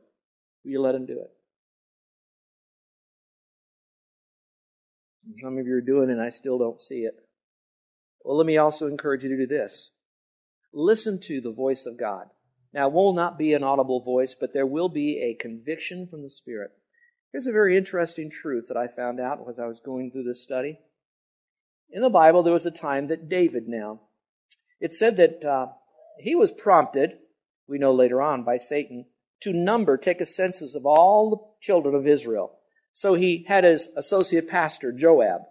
Will 0.64 0.72
you 0.72 0.82
let 0.82 0.96
Him 0.96 1.06
do 1.06 1.20
it? 1.20 1.32
Some 5.44 5.60
of 5.60 5.68
you 5.68 5.76
are 5.76 5.82
doing 5.82 6.10
it, 6.10 6.14
and 6.14 6.22
I 6.22 6.32
still 6.32 6.58
don't 6.58 6.82
see 6.82 7.02
it. 7.02 7.14
Well, 8.24 8.36
let 8.36 8.48
me 8.48 8.58
also 8.58 8.88
encourage 8.88 9.24
you 9.24 9.30
to 9.30 9.38
do 9.38 9.46
this. 9.46 9.92
Listen 10.74 11.20
to 11.26 11.40
the 11.40 11.52
voice 11.52 11.86
of 11.86 12.00
God. 12.00 12.30
Now, 12.74 12.88
it 12.88 12.94
will 12.94 13.14
not 13.14 13.38
be 13.38 13.54
an 13.54 13.64
audible 13.64 14.02
voice, 14.02 14.36
but 14.40 14.54
there 14.54 14.66
will 14.66 14.90
be 14.90 15.22
a 15.22 15.36
conviction 15.40 16.08
from 16.08 16.24
the 16.24 16.32
Spirit. 16.32 16.72
Here's 17.36 17.48
a 17.48 17.52
very 17.52 17.76
interesting 17.76 18.30
truth 18.30 18.70
that 18.70 18.78
I 18.78 18.88
found 18.88 19.20
out 19.20 19.46
as 19.50 19.60
I 19.60 19.66
was 19.66 19.82
going 19.84 20.10
through 20.10 20.24
this 20.24 20.42
study. 20.42 20.80
In 21.92 22.02
the 22.02 22.10
Bible, 22.10 22.44
there 22.44 22.54
was 22.54 22.66
a 22.66 22.72
time 22.72 23.10
that 23.10 23.28
David 23.28 23.68
now, 23.68 24.00
it 24.80 24.94
said 24.94 25.18
that 25.18 25.44
uh, 25.44 25.68
he 26.18 26.34
was 26.34 26.50
prompted, 26.50 27.18
we 27.68 27.78
know 27.78 27.94
later 27.94 28.22
on, 28.22 28.46
by 28.46 28.56
Satan, 28.56 29.08
to 29.42 29.52
number, 29.52 29.98
take 29.98 30.22
a 30.22 30.26
census 30.26 30.76
of 30.76 30.86
all 30.86 31.30
the 31.30 31.38
children 31.62 31.94
of 31.94 32.08
Israel. 32.08 32.54
So 32.94 33.16
he 33.16 33.44
had 33.46 33.66
his 33.66 33.90
associate 33.98 34.48
pastor, 34.48 34.94
Joab, 34.94 35.42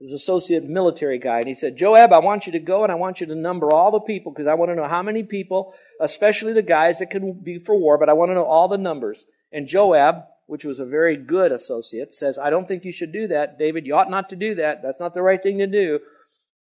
his 0.00 0.10
associate 0.10 0.64
military 0.64 1.20
guy, 1.20 1.38
and 1.38 1.46
he 1.46 1.54
said, 1.54 1.76
Joab, 1.76 2.12
I 2.12 2.18
want 2.18 2.46
you 2.46 2.52
to 2.54 2.58
go 2.58 2.82
and 2.82 2.90
I 2.90 2.96
want 2.96 3.20
you 3.20 3.28
to 3.28 3.36
number 3.36 3.72
all 3.72 3.92
the 3.92 4.00
people 4.00 4.32
because 4.32 4.48
I 4.48 4.54
want 4.54 4.72
to 4.72 4.74
know 4.74 4.88
how 4.88 5.04
many 5.04 5.22
people, 5.22 5.72
especially 6.00 6.52
the 6.52 6.62
guys 6.62 6.98
that 6.98 7.12
can 7.12 7.34
be 7.34 7.60
for 7.60 7.76
war, 7.76 7.96
but 7.96 8.08
I 8.08 8.14
want 8.14 8.30
to 8.30 8.34
know 8.34 8.44
all 8.44 8.66
the 8.66 8.76
numbers. 8.76 9.24
And 9.52 9.68
Joab, 9.68 10.24
which 10.46 10.64
was 10.64 10.78
a 10.78 10.84
very 10.84 11.16
good 11.16 11.52
associate, 11.52 12.14
says, 12.14 12.38
I 12.38 12.50
don't 12.50 12.66
think 12.66 12.84
you 12.84 12.92
should 12.92 13.12
do 13.12 13.28
that. 13.28 13.58
David, 13.58 13.86
you 13.86 13.94
ought 13.94 14.10
not 14.10 14.28
to 14.30 14.36
do 14.36 14.56
that. 14.56 14.82
That's 14.82 15.00
not 15.00 15.14
the 15.14 15.22
right 15.22 15.42
thing 15.42 15.58
to 15.58 15.66
do. 15.66 15.98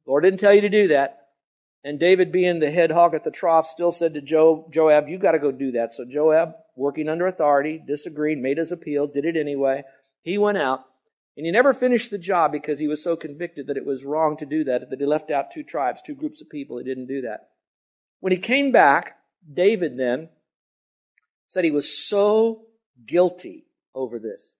The 0.05 0.11
Lord 0.11 0.23
didn't 0.23 0.39
tell 0.39 0.53
you 0.53 0.61
to 0.61 0.69
do 0.69 0.87
that. 0.89 1.27
And 1.83 1.99
David, 1.99 2.31
being 2.31 2.59
the 2.59 2.71
head 2.71 2.91
hog 2.91 3.13
at 3.13 3.23
the 3.23 3.31
trough, 3.31 3.67
still 3.67 3.91
said 3.91 4.15
to 4.15 4.21
jo- 4.21 4.67
Joab, 4.73 5.07
You 5.07 5.17
got 5.17 5.33
to 5.33 5.39
go 5.39 5.51
do 5.51 5.71
that. 5.73 5.93
So 5.93 6.05
Joab, 6.05 6.55
working 6.75 7.07
under 7.07 7.27
authority, 7.27 7.81
disagreed, 7.85 8.39
made 8.39 8.57
his 8.57 8.71
appeal, 8.71 9.07
did 9.07 9.25
it 9.25 9.37
anyway. 9.37 9.83
He 10.23 10.37
went 10.37 10.57
out, 10.57 10.83
and 11.37 11.45
he 11.45 11.51
never 11.51 11.73
finished 11.73 12.11
the 12.11 12.17
job 12.17 12.51
because 12.51 12.79
he 12.79 12.87
was 12.87 13.01
so 13.01 13.15
convicted 13.15 13.67
that 13.67 13.77
it 13.77 13.85
was 13.85 14.03
wrong 14.03 14.37
to 14.37 14.45
do 14.45 14.63
that, 14.65 14.89
that 14.89 14.99
he 14.99 15.05
left 15.05 15.31
out 15.31 15.51
two 15.51 15.63
tribes, 15.63 16.01
two 16.01 16.15
groups 16.15 16.41
of 16.41 16.49
people. 16.49 16.77
He 16.77 16.83
didn't 16.83 17.07
do 17.07 17.21
that. 17.21 17.49
When 18.19 18.33
he 18.33 18.39
came 18.39 18.71
back, 18.71 19.17
David 19.53 19.97
then 19.97 20.29
said 21.47 21.63
he 21.63 21.71
was 21.71 21.89
so 21.89 22.65
guilty 23.05 23.66
over 23.97 24.19
this. 24.19 24.53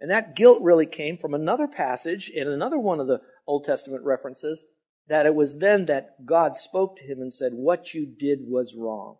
And 0.00 0.10
that 0.10 0.36
guilt 0.36 0.62
really 0.62 0.86
came 0.86 1.16
from 1.18 1.34
another 1.34 1.66
passage 1.66 2.28
in 2.28 2.48
another 2.48 2.78
one 2.78 3.00
of 3.00 3.06
the 3.06 3.20
Old 3.46 3.64
Testament 3.64 4.04
references 4.04 4.64
that 5.08 5.26
it 5.26 5.34
was 5.34 5.58
then 5.58 5.86
that 5.86 6.24
God 6.24 6.56
spoke 6.56 6.96
to 6.96 7.04
him 7.04 7.20
and 7.20 7.32
said, 7.32 7.52
What 7.52 7.94
you 7.94 8.06
did 8.06 8.40
was 8.42 8.74
wrong. 8.74 9.16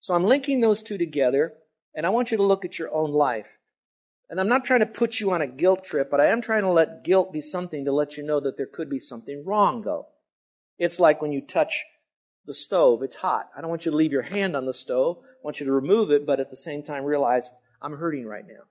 So 0.00 0.14
I'm 0.14 0.24
linking 0.24 0.60
those 0.60 0.82
two 0.82 0.98
together, 0.98 1.54
and 1.94 2.06
I 2.06 2.10
want 2.10 2.30
you 2.30 2.36
to 2.36 2.42
look 2.42 2.64
at 2.64 2.78
your 2.78 2.92
own 2.94 3.12
life. 3.12 3.46
And 4.30 4.40
I'm 4.40 4.48
not 4.48 4.64
trying 4.64 4.80
to 4.80 4.86
put 4.86 5.20
you 5.20 5.30
on 5.32 5.42
a 5.42 5.46
guilt 5.46 5.84
trip, 5.84 6.10
but 6.10 6.20
I 6.20 6.26
am 6.26 6.40
trying 6.40 6.62
to 6.62 6.70
let 6.70 7.04
guilt 7.04 7.32
be 7.32 7.42
something 7.42 7.84
to 7.84 7.92
let 7.92 8.16
you 8.16 8.22
know 8.22 8.40
that 8.40 8.56
there 8.56 8.66
could 8.66 8.88
be 8.88 8.98
something 8.98 9.44
wrong, 9.44 9.82
though. 9.82 10.06
It's 10.78 10.98
like 10.98 11.20
when 11.20 11.32
you 11.32 11.42
touch 11.42 11.84
the 12.46 12.54
stove, 12.54 13.02
it's 13.02 13.16
hot. 13.16 13.50
I 13.56 13.60
don't 13.60 13.70
want 13.70 13.84
you 13.84 13.90
to 13.90 13.96
leave 13.96 14.12
your 14.12 14.22
hand 14.22 14.56
on 14.56 14.66
the 14.66 14.74
stove. 14.74 15.18
I 15.20 15.44
want 15.44 15.60
you 15.60 15.66
to 15.66 15.72
remove 15.72 16.10
it, 16.10 16.26
but 16.26 16.40
at 16.40 16.50
the 16.50 16.56
same 16.56 16.82
time 16.82 17.04
realize 17.04 17.50
I'm 17.82 17.96
hurting 17.96 18.26
right 18.26 18.46
now. 18.46 18.64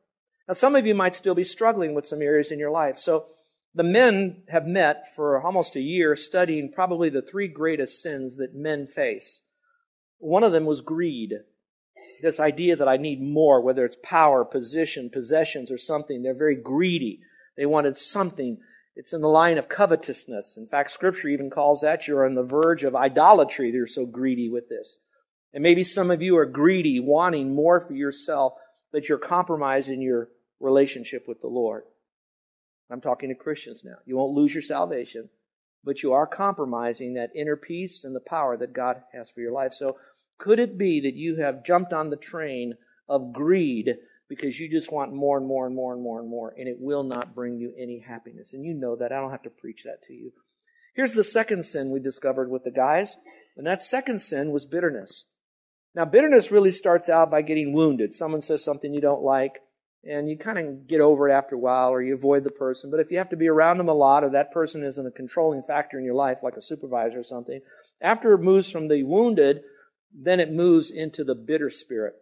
Now, 0.48 0.54
some 0.54 0.76
of 0.76 0.86
you 0.86 0.96
might 0.96 1.16
still 1.16 1.36
be 1.36 1.44
struggling 1.44 1.94
with 1.94 2.08
some 2.08 2.22
areas 2.22 2.52
in 2.52 2.60
your 2.60 2.72
life. 2.72 3.00
So, 3.00 3.26
the 3.74 3.84
men 3.84 4.44
have 4.50 4.66
met 4.66 5.16
for 5.16 5.42
almost 5.42 5.78
a 5.78 5.82
year 5.82 6.16
studying 6.18 6.74
probably 6.74 7.10
the 7.10 7.22
three 7.22 7.48
greatest 7.48 8.02
sins 8.02 8.36
that 8.36 8.54
men 8.54 8.86
face. 8.86 9.44
One 10.18 10.44
of 10.44 10.52
them 10.52 10.66
was 10.66 10.82
greed. 10.82 11.34
This 12.22 12.40
idea 12.40 12.76
that 12.76 12.88
I 12.88 12.98
need 12.98 13.22
more, 13.22 13.62
whether 13.62 13.86
it's 13.86 13.98
power, 14.04 14.44
position, 14.44 15.10
possessions, 15.10 15.72
or 15.72 15.78
something. 15.78 16.22
They're 16.22 16.34
very 16.34 16.56
greedy. 16.56 17.22
They 17.56 17.66
wanted 17.66 17.98
something. 17.98 18.58
It's 18.96 19.14
in 19.14 19.22
the 19.22 19.30
line 19.30 19.58
of 19.58 19.70
covetousness. 19.70 20.58
In 20.58 20.68
fact, 20.68 20.92
Scripture 20.92 21.30
even 21.30 21.50
calls 21.50 21.82
that 21.82 22.08
you're 22.08 22.26
on 22.26 22.36
the 22.36 22.44
verge 22.44 22.84
of 22.84 22.96
idolatry. 22.96 23.72
They're 23.72 23.88
so 23.88 24.06
greedy 24.06 24.50
with 24.50 24.68
this. 24.68 24.98
And 25.54 25.64
maybe 25.64 25.84
some 25.84 26.12
of 26.12 26.22
you 26.22 26.38
are 26.38 26.46
greedy, 26.46 27.00
wanting 27.00 27.56
more 27.56 27.80
for 27.80 27.94
yourself, 27.94 28.54
that 28.94 29.08
you're 29.08 29.18
compromising 29.18 30.02
your 30.02 30.30
relationship 30.60 31.28
with 31.28 31.42
the 31.42 31.48
Lord. 31.48 31.84
I'm 32.92 33.02
talking 33.02 33.30
to 33.30 33.36
Christians 33.36 33.84
now. 33.84 33.96
You 34.06 34.18
won't 34.18 34.36
lose 34.36 34.54
your 34.54 34.62
salvation, 34.62 35.30
but 35.84 36.04
you 36.04 36.14
are 36.14 36.28
compromising 36.28 37.14
that 37.14 37.36
inner 37.36 37.56
peace 37.56 38.04
and 38.04 38.16
the 38.16 38.20
power 38.20 38.58
that 38.58 38.74
God 38.74 39.02
has 39.14 39.30
for 39.30 39.40
your 39.40 39.54
life. 39.54 39.74
So, 39.74 39.98
could 40.38 40.60
it 40.60 40.78
be 40.78 41.02
that 41.02 41.16
you 41.16 41.38
have 41.38 41.64
jumped 41.64 41.94
on 41.94 42.10
the 42.10 42.18
train 42.18 42.74
of 43.08 43.32
greed 43.32 43.96
because 44.28 44.60
you 44.60 44.70
just 44.70 44.92
want 44.92 45.14
more 45.14 45.38
and 45.38 45.46
more 45.46 45.68
and 45.68 45.76
more 45.76 45.94
and 45.94 46.02
more 46.02 46.20
and 46.20 46.30
more, 46.30 46.54
and 46.58 46.68
it 46.68 46.78
will 46.80 47.04
not 47.04 47.36
bring 47.36 47.58
you 47.58 47.74
any 47.78 48.00
happiness? 48.00 48.54
And 48.54 48.66
you 48.66 48.74
know 48.74 48.96
that. 48.96 49.12
I 49.12 49.20
don't 49.22 49.32
have 49.32 49.44
to 49.44 49.50
preach 49.50 49.84
that 49.84 50.02
to 50.08 50.14
you. 50.14 50.32
Here's 50.94 51.14
the 51.14 51.24
second 51.24 51.66
sin 51.66 51.92
we 51.92 52.00
discovered 52.00 52.50
with 52.50 52.64
the 52.64 52.72
guys, 52.72 53.16
and 53.56 53.66
that 53.68 53.82
second 53.82 54.20
sin 54.20 54.52
was 54.52 54.66
bitterness. 54.66 55.26
Now, 55.94 56.06
bitterness 56.06 56.52
really 56.52 56.72
starts 56.72 57.10
out 57.10 57.30
by 57.30 57.42
getting 57.42 57.74
wounded. 57.74 58.14
Someone 58.14 58.42
says 58.42 58.64
something 58.64 58.94
you 58.94 59.02
don't 59.02 59.24
like, 59.24 59.60
and 60.04 60.30
you 60.30 60.38
kind 60.38 60.58
of 60.58 60.88
get 60.88 61.02
over 61.02 61.30
it 61.30 61.34
after 61.34 61.56
a 61.56 61.60
while 61.60 61.90
or 61.90 62.02
you 62.02 62.16
avoid 62.16 62.44
the 62.44 62.50
person. 62.50 62.90
But 62.90 63.02
if 63.02 63.12
you 63.12 63.18
have 63.18 63.30
to 63.30 63.36
be 63.36 63.48
around 63.48 63.78
them 63.78 63.90
a 63.90 63.94
lot 63.94 64.24
or 64.24 64.32
that 64.32 64.52
person 64.52 64.84
isn't 64.84 65.06
a 65.06 65.12
controlling 65.12 65.64
factor 65.64 66.00
in 66.00 66.06
your 66.06 66.16
life, 66.16 66.38
like 66.42 66.56
a 66.56 66.62
supervisor 66.62 67.20
or 67.20 67.24
something, 67.24 67.60
after 68.02 68.34
it 68.34 68.40
moves 68.40 68.72
from 68.72 68.88
the 68.88 69.04
wounded, 69.04 69.62
then 70.14 70.40
it 70.40 70.52
moves 70.52 70.92
into 70.92 71.24
the 71.24 71.36
bitter 71.36 71.70
spirit. 71.70 72.16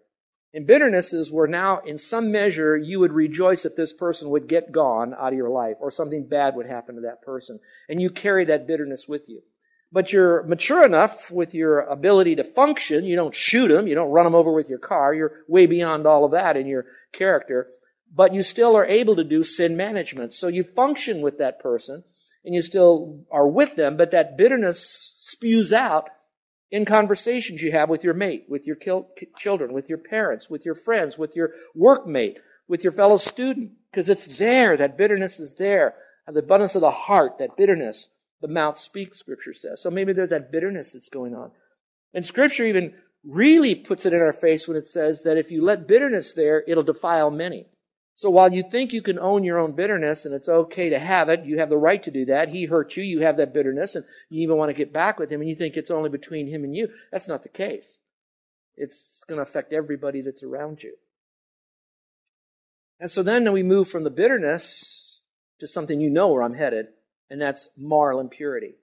And 0.53 0.65
bitterness 0.65 1.13
is 1.13 1.31
where 1.31 1.47
now, 1.47 1.79
in 1.85 1.99
some 1.99 2.31
measure, 2.31 2.75
you 2.75 2.99
would 2.99 3.13
rejoice 3.13 3.63
that 3.63 3.75
this 3.75 3.93
person 3.93 4.29
would 4.31 4.47
get 4.47 4.71
gone 4.71 5.13
out 5.13 5.31
of 5.31 5.37
your 5.37 5.51
life 5.51 5.75
or 5.79 5.91
something 5.91 6.27
bad 6.27 6.55
would 6.55 6.65
happen 6.65 6.95
to 6.95 7.01
that 7.01 7.21
person. 7.21 7.59
And 7.87 8.01
you 8.01 8.09
carry 8.09 8.45
that 8.45 8.65
bitterness 8.65 9.05
with 9.07 9.29
you. 9.29 9.43
But 9.91 10.13
you're 10.13 10.43
mature 10.43 10.85
enough 10.85 11.31
with 11.31 11.53
your 11.53 11.79
ability 11.79 12.35
to 12.35 12.43
function. 12.43 13.05
You 13.05 13.15
don't 13.15 13.33
shoot 13.33 13.69
them. 13.69 13.87
You 13.87 13.95
don't 13.95 14.11
run 14.11 14.25
them 14.25 14.35
over 14.35 14.51
with 14.51 14.69
your 14.69 14.77
car. 14.77 15.13
You're 15.13 15.43
way 15.47 15.65
beyond 15.65 16.05
all 16.05 16.25
of 16.25 16.31
that 16.31 16.55
in 16.55 16.67
your 16.67 16.85
character, 17.11 17.67
but 18.15 18.33
you 18.33 18.43
still 18.43 18.77
are 18.77 18.85
able 18.85 19.15
to 19.15 19.23
do 19.23 19.43
sin 19.43 19.75
management. 19.75 20.35
So 20.35 20.47
you 20.47 20.63
function 20.63 21.21
with 21.21 21.39
that 21.39 21.59
person 21.59 22.03
and 22.45 22.53
you 22.53 22.61
still 22.61 23.25
are 23.31 23.47
with 23.47 23.75
them, 23.75 23.97
but 23.97 24.11
that 24.11 24.37
bitterness 24.37 25.13
spews 25.17 25.73
out 25.73 26.09
in 26.71 26.85
conversations 26.85 27.63
you 27.63 27.71
have 27.71 27.89
with 27.89 28.03
your 28.03 28.13
mate, 28.13 28.45
with 28.47 28.67
your 28.67 28.77
children, 29.39 29.73
with 29.73 29.89
your 29.89 29.97
parents, 29.97 30.51
with 30.51 30.65
your 30.65 30.75
friends, 30.75 31.17
with 31.17 31.35
your 31.35 31.49
workmate, 31.75 32.35
with 32.67 32.83
your 32.83 32.93
fellow 32.93 33.17
student, 33.17 33.71
because 33.89 34.07
it's 34.07 34.27
there. 34.37 34.77
That 34.77 34.99
bitterness 34.99 35.39
is 35.39 35.55
there. 35.55 35.95
The 36.31 36.39
abundance 36.41 36.75
of 36.75 36.81
the 36.81 36.91
heart, 36.91 37.39
that 37.39 37.57
bitterness, 37.57 38.07
the 38.41 38.47
mouth 38.47 38.79
speaks, 38.79 39.19
scripture 39.19 39.53
says. 39.53 39.81
So 39.81 39.89
maybe 39.89 40.13
there's 40.13 40.29
that 40.29 40.51
bitterness 40.51 40.93
that's 40.93 41.09
going 41.09 41.35
on. 41.35 41.51
And 42.13 42.25
scripture 42.25 42.65
even 42.65 42.93
really 43.23 43.75
puts 43.75 44.05
it 44.05 44.13
in 44.13 44.21
our 44.21 44.33
face 44.33 44.67
when 44.67 44.77
it 44.77 44.87
says 44.87 45.23
that 45.23 45.37
if 45.37 45.51
you 45.51 45.63
let 45.63 45.87
bitterness 45.87 46.33
there, 46.33 46.63
it'll 46.67 46.83
defile 46.83 47.29
many. 47.29 47.67
So 48.15 48.29
while 48.29 48.51
you 48.51 48.63
think 48.69 48.91
you 48.91 49.01
can 49.01 49.17
own 49.17 49.45
your 49.45 49.59
own 49.59 49.73
bitterness 49.73 50.25
and 50.25 50.33
it's 50.33 50.49
okay 50.49 50.89
to 50.89 50.99
have 50.99 51.29
it, 51.29 51.45
you 51.45 51.59
have 51.59 51.69
the 51.69 51.77
right 51.77 52.03
to 52.03 52.11
do 52.11 52.25
that. 52.25 52.49
He 52.49 52.65
hurt 52.65 52.97
you, 52.97 53.03
you 53.03 53.21
have 53.21 53.37
that 53.37 53.53
bitterness, 53.53 53.95
and 53.95 54.03
you 54.29 54.41
even 54.41 54.57
want 54.57 54.69
to 54.69 54.73
get 54.73 54.91
back 54.91 55.19
with 55.19 55.31
him, 55.31 55.39
and 55.39 55.49
you 55.49 55.55
think 55.55 55.77
it's 55.77 55.89
only 55.89 56.09
between 56.09 56.47
him 56.47 56.65
and 56.65 56.75
you. 56.75 56.89
That's 57.13 57.29
not 57.29 57.43
the 57.43 57.49
case. 57.49 58.01
It's 58.75 59.23
going 59.27 59.37
to 59.37 59.43
affect 59.43 59.71
everybody 59.71 60.21
that's 60.21 60.43
around 60.43 60.83
you. 60.83 60.95
And 62.99 63.09
so 63.09 63.23
then 63.23 63.49
we 63.53 63.63
move 63.63 63.87
from 63.87 64.03
the 64.03 64.09
bitterness 64.09 65.21
to 65.61 65.67
something 65.67 66.01
you 66.01 66.09
know 66.09 66.27
where 66.27 66.43
I'm 66.43 66.55
headed, 66.55 66.87
and 67.29 67.41
that's 67.41 67.69
moral 67.77 68.19
impurity. 68.19 68.75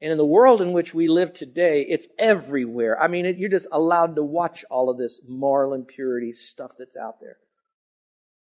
And 0.00 0.12
in 0.12 0.18
the 0.18 0.24
world 0.26 0.60
in 0.60 0.72
which 0.72 0.92
we 0.92 1.08
live 1.08 1.32
today, 1.32 1.82
it's 1.82 2.06
everywhere. 2.18 3.00
I 3.00 3.08
mean, 3.08 3.24
it, 3.24 3.38
you're 3.38 3.48
just 3.48 3.68
allowed 3.72 4.16
to 4.16 4.22
watch 4.22 4.64
all 4.70 4.90
of 4.90 4.98
this 4.98 5.20
moral 5.26 5.72
impurity 5.72 6.32
stuff 6.32 6.72
that's 6.78 6.96
out 6.96 7.20
there. 7.20 7.38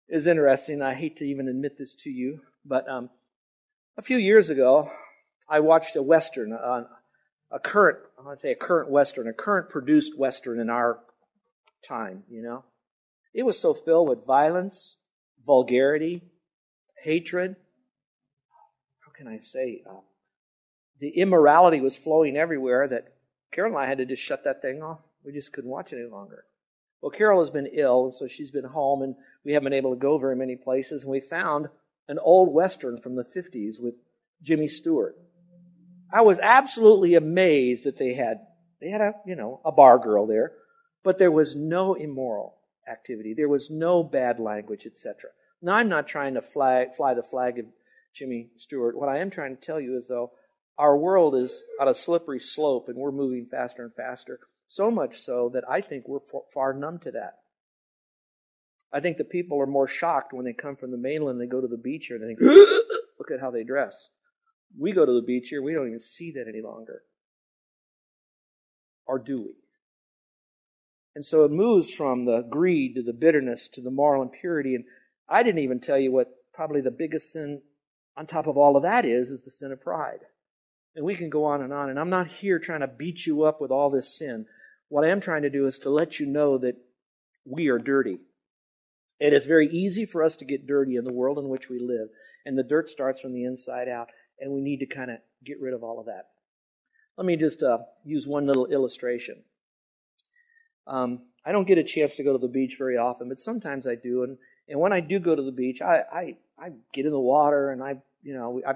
It's 0.08 0.28
interesting. 0.28 0.82
I 0.82 0.94
hate 0.94 1.18
to 1.18 1.26
even 1.26 1.48
admit 1.48 1.78
this 1.78 1.96
to 2.04 2.10
you, 2.10 2.42
but 2.66 2.88
um, 2.90 3.10
a 3.98 4.02
few 4.02 4.18
years 4.18 4.50
ago, 4.50 4.92
I 5.48 5.60
watched 5.62 5.96
a 5.96 6.04
western, 6.04 6.54
uh, 6.54 6.84
a 7.52 7.60
current, 7.60 7.98
I 8.20 8.24
want 8.24 8.38
to 8.38 8.42
say 8.42 8.52
a 8.52 8.56
current 8.56 8.90
western, 8.92 9.28
a 9.28 9.34
current 9.34 9.70
produced 9.70 10.18
western 10.18 10.60
in 10.60 10.70
our 10.70 11.00
time. 11.88 12.24
You 12.30 12.44
know, 12.44 12.64
it 13.34 13.44
was 13.44 13.60
so 13.60 13.74
filled 13.74 14.10
with 14.10 14.26
violence, 14.26 14.98
vulgarity, 15.46 16.22
hatred. 17.04 17.56
Can 19.20 19.28
I 19.28 19.38
say? 19.38 19.84
Uh, 19.86 20.00
the 21.02 21.10
immorality 21.10 21.82
was 21.82 21.98
flowing 21.98 22.38
everywhere 22.38 22.88
that 22.88 23.14
Carol 23.52 23.76
and 23.76 23.84
I 23.84 23.86
had 23.86 23.98
to 23.98 24.06
just 24.06 24.24
shut 24.24 24.46
that 24.46 24.62
thing 24.62 24.82
off. 24.82 25.00
We 25.26 25.34
just 25.34 25.52
couldn't 25.52 25.70
watch 25.70 25.92
it 25.92 26.00
any 26.00 26.10
longer. 26.10 26.46
Well, 27.02 27.12
Carol 27.12 27.42
has 27.42 27.50
been 27.50 27.68
ill, 27.74 28.14
so 28.14 28.28
she's 28.28 28.50
been 28.50 28.64
home, 28.64 29.02
and 29.02 29.16
we 29.44 29.52
haven't 29.52 29.66
been 29.66 29.78
able 29.78 29.94
to 29.94 30.00
go 30.00 30.18
very 30.18 30.38
many 30.38 30.56
places. 30.56 31.04
And 31.04 31.12
we 31.12 31.20
found 31.20 31.68
an 32.08 32.18
old 32.20 32.54
Western 32.54 32.98
from 32.98 33.18
the 33.18 33.26
50s 33.26 33.82
with 33.82 33.96
Jimmy 34.42 34.70
Stewart. 34.70 35.18
I 36.14 36.22
was 36.22 36.40
absolutely 36.40 37.16
amazed 37.16 37.84
that 37.84 38.00
they 38.00 38.14
had, 38.14 38.38
they 38.80 38.90
had 38.90 39.02
a, 39.02 39.16
you 39.26 39.36
know, 39.36 39.60
a 39.66 39.72
bar 39.74 40.00
girl 40.00 40.28
there, 40.28 40.54
but 41.04 41.18
there 41.18 41.32
was 41.32 41.58
no 41.58 41.94
immoral 41.94 42.56
activity. 42.90 43.34
There 43.34 43.50
was 43.50 43.70
no 43.70 44.02
bad 44.02 44.40
language, 44.40 44.86
etc. 44.86 45.32
Now, 45.62 45.74
I'm 45.74 45.90
not 45.90 46.08
trying 46.08 46.36
to 46.36 46.42
flag, 46.42 46.96
fly 46.96 47.14
the 47.14 47.22
flag 47.22 47.60
of 47.60 47.66
Jimmy 48.14 48.50
Stewart. 48.58 48.98
What 48.98 49.10
I 49.10 49.20
am 49.20 49.30
trying 49.30 49.56
to 49.56 49.62
tell 49.62 49.80
you 49.80 49.98
is, 49.98 50.08
though, 50.08 50.32
our 50.78 50.98
world 50.98 51.36
is 51.36 51.62
on 51.80 51.88
a 51.88 51.96
slippery 51.96 52.40
slope 52.40 52.88
and 52.88 52.98
we're 52.98 53.12
moving 53.12 53.46
faster 53.46 53.84
and 53.84 53.94
faster. 53.94 54.40
So 54.68 54.90
much 54.90 55.20
so 55.20 55.50
that 55.54 55.64
I 55.70 55.82
think 55.82 56.08
we're 56.08 56.20
far 56.54 56.74
numb 56.74 57.00
to 57.00 57.12
that. 57.12 57.40
I 58.92 59.00
think 59.00 59.18
the 59.18 59.24
people 59.24 59.62
are 59.62 59.68
more 59.68 59.88
shocked 59.88 60.34
when 60.34 60.46
they 60.46 60.54
come 60.54 60.76
from 60.76 60.92
the 60.92 60.98
mainland, 60.98 61.40
they 61.40 61.48
go 61.48 61.62
to 61.62 61.68
the 61.68 61.78
beach 61.78 62.08
here 62.08 62.18
and 62.18 62.24
they 62.24 62.36
think, 62.36 62.40
look 63.20 63.32
at 63.32 63.42
how 63.42 63.52
they 63.52 63.64
dress. 63.64 63.94
We 64.78 64.94
go 64.94 65.06
to 65.06 65.14
the 65.14 65.26
beach 65.26 65.50
here, 65.50 65.62
we 65.62 65.74
don't 65.74 65.88
even 65.88 66.02
see 66.02 66.32
that 66.32 66.48
any 66.48 66.62
longer. 66.62 67.04
Or 69.06 69.20
do 69.20 69.42
we? 69.42 69.54
And 71.16 71.26
so 71.26 71.44
it 71.44 71.52
moves 71.52 71.92
from 71.92 72.26
the 72.26 72.42
greed 72.42 72.96
to 72.96 73.04
the 73.04 73.14
bitterness 73.14 73.68
to 73.74 73.82
the 73.82 73.92
moral 73.92 74.22
impurity. 74.22 74.76
And 74.76 74.86
I 75.28 75.44
didn't 75.44 75.64
even 75.64 75.80
tell 75.80 75.98
you 75.98 76.12
what 76.12 76.30
probably 76.54 76.82
the 76.82 76.92
biggest 76.92 77.34
sin 77.34 77.62
on 78.20 78.28
top 78.28 78.48
of 78.48 78.58
all 78.58 78.76
of 78.76 78.84
that 78.84 79.06
is, 79.06 79.30
is 79.30 79.44
the 79.44 79.52
sin 79.52 79.72
of 79.72 79.80
pride. 79.80 80.20
And 80.94 81.06
we 81.06 81.16
can 81.16 81.30
go 81.30 81.46
on 81.46 81.62
and 81.62 81.72
on. 81.72 81.90
And 81.90 81.98
I'm 81.98 82.10
not 82.10 82.28
here 82.28 82.60
trying 82.60 82.82
to 82.82 82.88
beat 82.88 83.26
you 83.26 83.44
up 83.44 83.62
with 83.62 83.72
all 83.72 83.90
this 83.90 84.14
sin. 84.14 84.46
What 84.90 85.06
I 85.06 85.10
am 85.10 85.22
trying 85.22 85.44
to 85.44 85.50
do 85.50 85.68
is 85.68 85.80
to 85.80 85.90
let 85.90 86.20
you 86.20 86.26
know 86.26 86.58
that 86.58 86.76
we 87.46 87.70
are 87.70 87.80
dirty. 87.80 88.20
And 89.22 89.34
It 89.34 89.34
is 89.34 89.46
very 89.46 89.68
easy 89.68 90.06
for 90.06 90.22
us 90.22 90.36
to 90.38 90.46
get 90.46 90.68
dirty 90.68 90.98
in 90.98 91.06
the 91.06 91.14
world 91.14 91.38
in 91.38 91.48
which 91.48 91.70
we 91.70 91.80
live. 91.80 92.10
And 92.46 92.58
the 92.58 92.64
dirt 92.64 92.90
starts 92.90 93.22
from 93.22 93.32
the 93.32 93.46
inside 93.46 93.88
out. 93.88 94.10
And 94.38 94.52
we 94.52 94.60
need 94.60 94.80
to 94.80 94.86
kind 94.86 95.12
of 95.12 95.20
get 95.46 95.62
rid 95.62 95.74
of 95.74 95.82
all 95.82 96.02
of 96.02 96.08
that. 96.08 96.26
Let 97.18 97.26
me 97.26 97.38
just 97.38 97.64
uh, 97.64 97.80
use 98.04 98.28
one 98.28 98.48
little 98.48 98.66
illustration. 98.66 99.44
Um, 100.88 101.22
I 101.46 101.54
don't 101.54 101.68
get 101.68 101.78
a 101.78 101.84
chance 101.84 102.16
to 102.16 102.24
go 102.24 102.34
to 102.34 102.40
the 102.40 102.50
beach 102.50 102.76
very 102.78 102.98
often, 102.98 103.30
but 103.30 103.40
sometimes 103.40 103.88
I 103.88 103.96
do. 103.96 104.24
And, 104.24 104.38
and 104.68 104.80
when 104.80 104.92
I 104.92 105.00
do 105.00 105.20
go 105.20 105.36
to 105.36 105.42
the 105.42 105.54
beach, 105.54 105.82
I, 105.82 106.04
I, 106.12 106.38
I 106.58 106.72
get 106.92 107.06
in 107.06 107.12
the 107.12 107.20
water 107.20 107.72
and 107.72 107.82
I, 107.82 107.98
you 108.24 108.34
know, 108.34 108.62
I, 108.68 108.74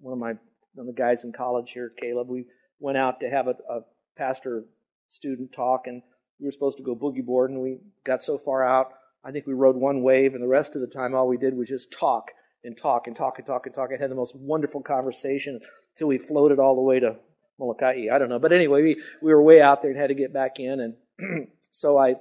one 0.00 0.12
of 0.12 0.18
my 0.18 0.34
one 0.74 0.86
of 0.88 0.94
the 0.94 1.00
guys 1.00 1.24
in 1.24 1.32
college 1.32 1.72
here, 1.72 1.92
Caleb, 2.00 2.28
we 2.28 2.46
went 2.78 2.96
out 2.98 3.20
to 3.20 3.30
have 3.30 3.48
a, 3.48 3.56
a 3.68 3.80
pastor 4.16 4.64
student 5.08 5.52
talk, 5.52 5.86
and 5.86 6.02
we 6.38 6.46
were 6.46 6.52
supposed 6.52 6.78
to 6.78 6.84
go 6.84 6.94
boogie 6.94 7.24
board, 7.24 7.50
and 7.50 7.60
we 7.60 7.78
got 8.04 8.22
so 8.22 8.38
far 8.38 8.64
out, 8.64 8.92
I 9.24 9.30
think 9.32 9.46
we 9.46 9.52
rode 9.52 9.76
one 9.76 10.02
wave, 10.02 10.34
and 10.34 10.42
the 10.42 10.48
rest 10.48 10.74
of 10.74 10.80
the 10.80 10.86
time, 10.86 11.14
all 11.14 11.28
we 11.28 11.36
did 11.36 11.56
was 11.56 11.68
just 11.68 11.90
talk 11.90 12.30
and 12.64 12.76
talk 12.76 13.06
and 13.06 13.16
talk 13.16 13.38
and 13.38 13.46
talk 13.46 13.66
and 13.66 13.74
talk. 13.74 13.90
I 13.92 14.00
had 14.00 14.10
the 14.10 14.14
most 14.14 14.34
wonderful 14.36 14.82
conversation 14.82 15.60
until 15.94 16.08
we 16.08 16.18
floated 16.18 16.58
all 16.58 16.74
the 16.74 16.82
way 16.82 17.00
to 17.00 17.16
Molokai. 17.58 18.06
I 18.12 18.18
don't 18.18 18.28
know, 18.28 18.38
but 18.38 18.52
anyway, 18.52 18.82
we 18.82 19.02
we 19.20 19.34
were 19.34 19.42
way 19.42 19.60
out 19.60 19.82
there 19.82 19.90
and 19.90 20.00
had 20.00 20.08
to 20.08 20.14
get 20.14 20.32
back 20.32 20.60
in, 20.60 20.80
and 21.18 21.48
so 21.72 21.98
I 21.98 22.14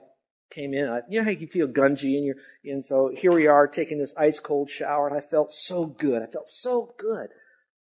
came 0.50 0.74
in. 0.74 0.90
I, 0.90 1.02
you 1.10 1.20
know 1.20 1.26
how 1.26 1.32
you 1.32 1.48
feel 1.48 1.68
gungy, 1.68 2.18
and 2.18 2.26
you're 2.26 2.36
and 2.66 2.86
so 2.86 3.12
here 3.16 3.32
we 3.32 3.48
are 3.48 3.68
taking 3.68 4.00
this 4.00 4.14
ice 4.18 4.40
cold 4.40 4.70
shower, 4.70 5.08
and 5.08 5.18
I 5.18 5.22
felt 5.22 5.52
so 5.52 5.86
good. 5.86 6.22
I 6.22 6.28
felt 6.28 6.50
so 6.50 6.94
good. 6.98 7.30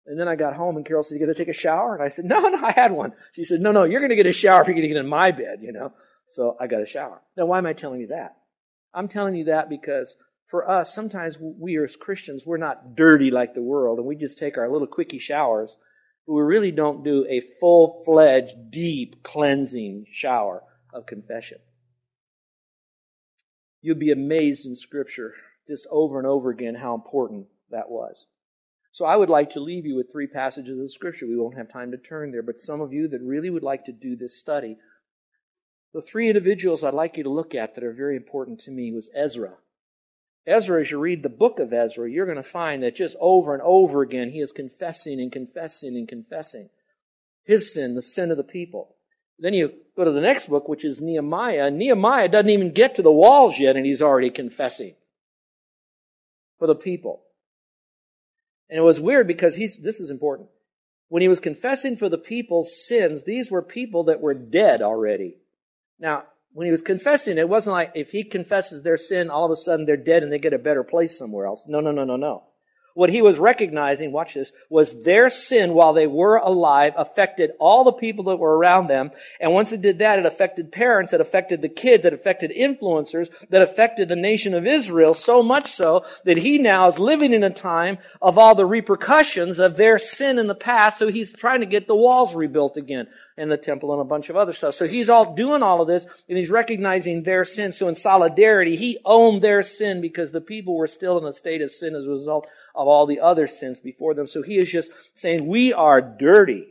And 0.09 0.19
then 0.19 0.27
I 0.27 0.37
got 0.37 0.57
home 0.57 0.77
and 0.77 0.87
Carol 0.87 1.03
said, 1.03 1.15
you 1.15 1.21
going 1.21 1.35
to 1.35 1.39
take 1.39 1.49
a 1.49 1.53
shower? 1.53 1.95
And 1.95 2.03
I 2.03 2.09
said, 2.09 2.25
no, 2.25 2.41
no, 2.49 2.65
I 2.65 2.73
had 2.73 2.93
one. 2.93 3.13
She 3.35 3.45
said, 3.45 3.61
no, 3.61 3.73
no, 3.73 3.85
you're 3.85 4.01
going 4.01 4.09
to 4.09 4.17
get 4.17 4.27
a 4.27 4.33
shower 4.33 4.63
if 4.63 4.67
you're 4.67 4.75
going 4.75 4.83
to 4.83 4.89
get 4.89 4.97
in 4.97 5.07
my 5.07 5.31
bed, 5.33 5.59
you 5.61 5.71
know? 5.71 5.93
So 6.31 6.57
I 6.59 6.67
got 6.67 6.83
a 6.83 6.87
shower. 6.87 7.21
Now, 7.37 7.45
why 7.45 7.59
am 7.59 7.67
I 7.67 7.75
telling 7.75 8.01
you 8.01 8.09
that? 8.09 8.37
I'm 8.95 9.09
telling 9.09 9.35
you 9.35 9.45
that 9.45 9.69
because 9.69 10.17
for 10.51 10.69
us, 10.69 10.95
sometimes 10.95 11.37
we 11.39 11.79
as 11.79 11.95
Christians, 11.95 12.47
we're 12.47 12.57
not 12.57 12.97
dirty 12.97 13.31
like 13.31 13.55
the 13.55 13.63
world 13.63 13.99
and 13.99 14.07
we 14.07 14.17
just 14.17 14.39
take 14.39 14.57
our 14.57 14.71
little 14.71 14.87
quickie 14.87 15.19
showers, 15.19 15.77
but 16.27 16.33
we 16.33 16.41
really 16.41 16.71
don't 16.71 17.05
do 17.05 17.27
a 17.29 17.43
full-fledged, 17.61 18.71
deep 18.71 19.23
cleansing 19.23 20.07
shower 20.11 20.63
of 20.93 21.05
confession. 21.05 21.59
You'll 23.81 23.97
be 23.97 24.11
amazed 24.11 24.67
in 24.67 24.75
scripture 24.75 25.35
just 25.69 25.87
over 25.91 26.19
and 26.19 26.27
over 26.27 26.51
again 26.51 26.75
how 26.75 26.95
important 26.95 27.47
that 27.71 27.91
was. 27.91 28.27
So 28.91 29.05
I 29.05 29.17
would 29.17 29.29
like 29.29 29.51
to 29.51 29.61
leave 29.61 29.87
you 29.87 29.97
with 29.97 30.11
three 30.11 30.27
passages 30.27 30.81
of 30.81 30.93
Scripture. 30.93 31.27
We 31.27 31.37
won't 31.37 31.57
have 31.57 31.71
time 31.71 31.91
to 31.93 31.99
turn 31.99 32.33
there, 32.33 32.43
but 32.43 32.61
some 32.61 32.81
of 32.81 32.93
you 32.93 33.07
that 33.09 33.21
really 33.21 33.51
would 33.51 33.63
like 33.63 33.85
to 33.85 33.93
do 33.93 34.17
this 34.17 34.37
study, 34.39 34.77
the 35.93 36.03
three 36.03 36.29
individuals 36.29 36.83
I'd 36.83 36.95
like 36.95 37.17
you 37.17 37.23
to 37.25 37.31
look 37.31 37.55
at 37.55 37.75
that 37.75 37.85
are 37.85 37.93
very 37.93 38.17
important 38.17 38.61
to 38.61 38.71
me 38.71 38.93
was 38.93 39.11
Ezra. 39.15 39.55
Ezra, 40.47 40.81
as 40.81 40.91
you 40.91 40.99
read 40.99 41.23
the 41.23 41.29
book 41.29 41.59
of 41.59 41.73
Ezra, 41.73 42.11
you're 42.11 42.27
going 42.27 42.43
to 42.43 42.43
find 42.43 42.83
that 42.83 42.97
just 42.97 43.15
over 43.21 43.53
and 43.53 43.63
over 43.63 44.03
again, 44.03 44.31
he 44.31 44.41
is 44.41 44.53
confessing 44.53 45.21
and 45.21 45.31
confessing 45.31 45.97
and 45.97 46.09
confessing 46.09 46.71
his 47.45 47.73
sin, 47.73 47.95
the 47.95 48.03
sin 48.03 48.31
of 48.31 48.37
the 48.37 48.43
people. 48.43 48.97
Then 49.39 49.55
you 49.55 49.73
go 49.97 50.05
to 50.05 50.11
the 50.11 50.21
next 50.21 50.49
book, 50.49 50.69
which 50.69 50.85
is 50.85 51.01
Nehemiah. 51.01 51.71
Nehemiah 51.71 52.29
doesn't 52.29 52.51
even 52.51 52.73
get 52.73 52.97
to 52.97 53.03
the 53.03 53.13
walls 53.13 53.59
yet, 53.59 53.77
and 53.77 53.87
he's 53.87 54.03
already 54.03 54.31
confessing 54.31 54.95
for 56.59 56.67
the 56.67 56.75
people. 56.75 57.23
And 58.69 58.79
it 58.79 58.83
was 58.83 59.01
weird 59.01 59.27
because 59.27 59.55
he's, 59.55 59.79
this 59.79 60.01
is 60.01 60.11
important. 60.11 60.49
When 61.09 61.23
he 61.23 61.29
was 61.29 61.41
confessing 61.41 61.97
for 61.97 62.09
the 62.09 62.19
people's 62.19 62.77
sins, 62.77 63.25
these 63.25 63.51
were 63.51 63.63
people 63.63 64.05
that 64.05 64.21
were 64.21 64.35
dead 64.35 64.83
already. 64.83 65.39
Now, 65.99 66.25
when 66.53 66.67
he 66.67 66.73
was 66.73 66.83
confessing, 66.83 67.39
it 67.39 67.49
wasn't 67.49 67.75
like 67.75 67.93
if 67.95 68.11
he 68.11 68.25
confesses 68.25 68.83
their 68.83 68.97
sin, 68.97 69.31
all 69.31 69.47
of 69.47 69.53
a 69.53 69.57
sudden 69.57 69.87
they're 69.87 69.97
dead 69.97 70.23
and 70.23 70.33
they 70.33 70.39
get 70.39 70.53
a 70.53 70.59
better 70.59 70.85
place 70.85 71.17
somewhere 71.17 71.47
else. 71.47 71.65
No, 71.67 71.81
no, 71.81 71.93
no, 71.93 72.05
no, 72.05 72.17
no. 72.17 72.43
What 72.99 73.11
he 73.11 73.23
was 73.23 73.39
recognizing, 73.39 74.11
watch 74.11 74.35
this, 74.35 74.51
was 74.69 75.05
their 75.05 75.31
sin 75.31 75.73
while 75.73 75.93
they 75.93 76.09
were 76.09 76.35
alive 76.35 76.95
affected 76.97 77.53
all 77.61 77.85
the 77.85 77.93
people 77.93 78.25
that 78.25 78.39
were 78.39 78.59
around 78.59 78.89
them. 78.89 79.13
And 79.39 79.53
once 79.53 79.71
it 79.71 79.83
did 79.83 80.01
that, 80.01 80.19
it 80.19 80.27
affected 80.27 80.73
parents, 80.73 81.13
it 81.13 81.21
affected 81.21 81.63
the 81.63 81.69
kids, 81.69 82.05
it 82.05 82.13
affected 82.13 82.51
influencers, 82.51 83.29
that 83.51 83.63
affected 83.63 84.09
the 84.09 84.17
nation 84.17 84.53
of 84.53 84.67
Israel 84.67 85.15
so 85.15 85.45
much 85.45 85.71
so 85.71 86.05
that 86.25 86.39
he 86.39 86.59
now 86.59 86.89
is 86.89 86.99
living 86.99 87.33
in 87.33 87.45
a 87.45 87.51
time 87.51 87.99
of 88.21 88.37
all 88.37 88.57
the 88.57 88.67
repercussions 88.67 89.61
of 89.61 89.77
their 89.77 90.01
sin 90.01 90.37
in 90.37 90.49
the 90.49 90.55
past. 90.57 90.99
So 90.99 91.07
he's 91.07 91.33
trying 91.33 91.61
to 91.61 91.67
get 91.67 91.87
the 91.87 91.95
walls 91.95 92.35
rebuilt 92.35 92.77
again 92.77 93.07
and 93.37 93.53
the 93.53 93.57
temple 93.57 93.93
and 93.93 94.01
a 94.01 94.05
bunch 94.05 94.29
of 94.29 94.37
other 94.37 94.53
stuff. 94.53 94.75
So 94.75 94.89
he's 94.89 95.09
all 95.09 95.37
doing 95.37 95.63
all 95.63 95.81
of 95.81 95.87
this 95.87 96.05
and 96.29 96.37
he's 96.37 96.51
recognizing 96.51 97.23
their 97.23 97.45
sin. 97.45 97.71
So 97.71 97.87
in 97.87 97.95
solidarity, 97.95 98.75
he 98.75 98.99
owned 99.05 99.41
their 99.41 99.63
sin 99.63 100.01
because 100.01 100.33
the 100.33 100.41
people 100.41 100.77
were 100.77 100.89
still 100.89 101.17
in 101.19 101.25
a 101.25 101.33
state 101.33 101.63
of 101.63 101.71
sin 101.71 101.95
as 101.95 102.05
a 102.05 102.09
result 102.09 102.49
of 102.79 102.87
all 102.87 103.07
the 103.07 103.19
other 103.19 103.49
sins 103.49 103.81
before 103.81 104.15
them. 104.15 104.29
So 104.29 104.41
he 104.41 104.57
is 104.57 104.71
just 104.71 104.93
saying, 105.17 105.47
we 105.47 105.73
are 105.73 106.01
dirty. 106.01 106.65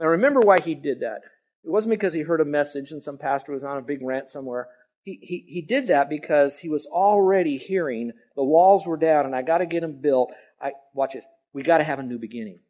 Now 0.00 0.06
remember 0.06 0.40
why 0.40 0.58
he 0.58 0.74
did 0.74 1.00
that. 1.00 1.20
It 1.62 1.70
wasn't 1.70 1.90
because 1.90 2.14
he 2.14 2.22
heard 2.22 2.40
a 2.40 2.46
message 2.46 2.92
and 2.92 3.02
some 3.02 3.18
pastor 3.18 3.52
was 3.52 3.62
on 3.62 3.76
a 3.76 3.82
big 3.82 4.00
rant 4.00 4.30
somewhere. 4.30 4.68
He, 5.02 5.18
he, 5.20 5.44
he 5.46 5.60
did 5.60 5.88
that 5.88 6.08
because 6.08 6.56
he 6.56 6.70
was 6.70 6.86
already 6.86 7.58
hearing 7.58 8.12
the 8.34 8.42
walls 8.42 8.86
were 8.86 8.96
down 8.96 9.26
and 9.26 9.36
I 9.36 9.42
got 9.42 9.58
to 9.58 9.66
get 9.66 9.82
them 9.82 10.00
built. 10.00 10.32
I, 10.60 10.72
watch 10.94 11.12
this. 11.12 11.26
We 11.52 11.62
got 11.62 11.78
to 11.78 11.84
have 11.84 11.98
a 11.98 12.02
new 12.02 12.18
beginning. 12.18 12.60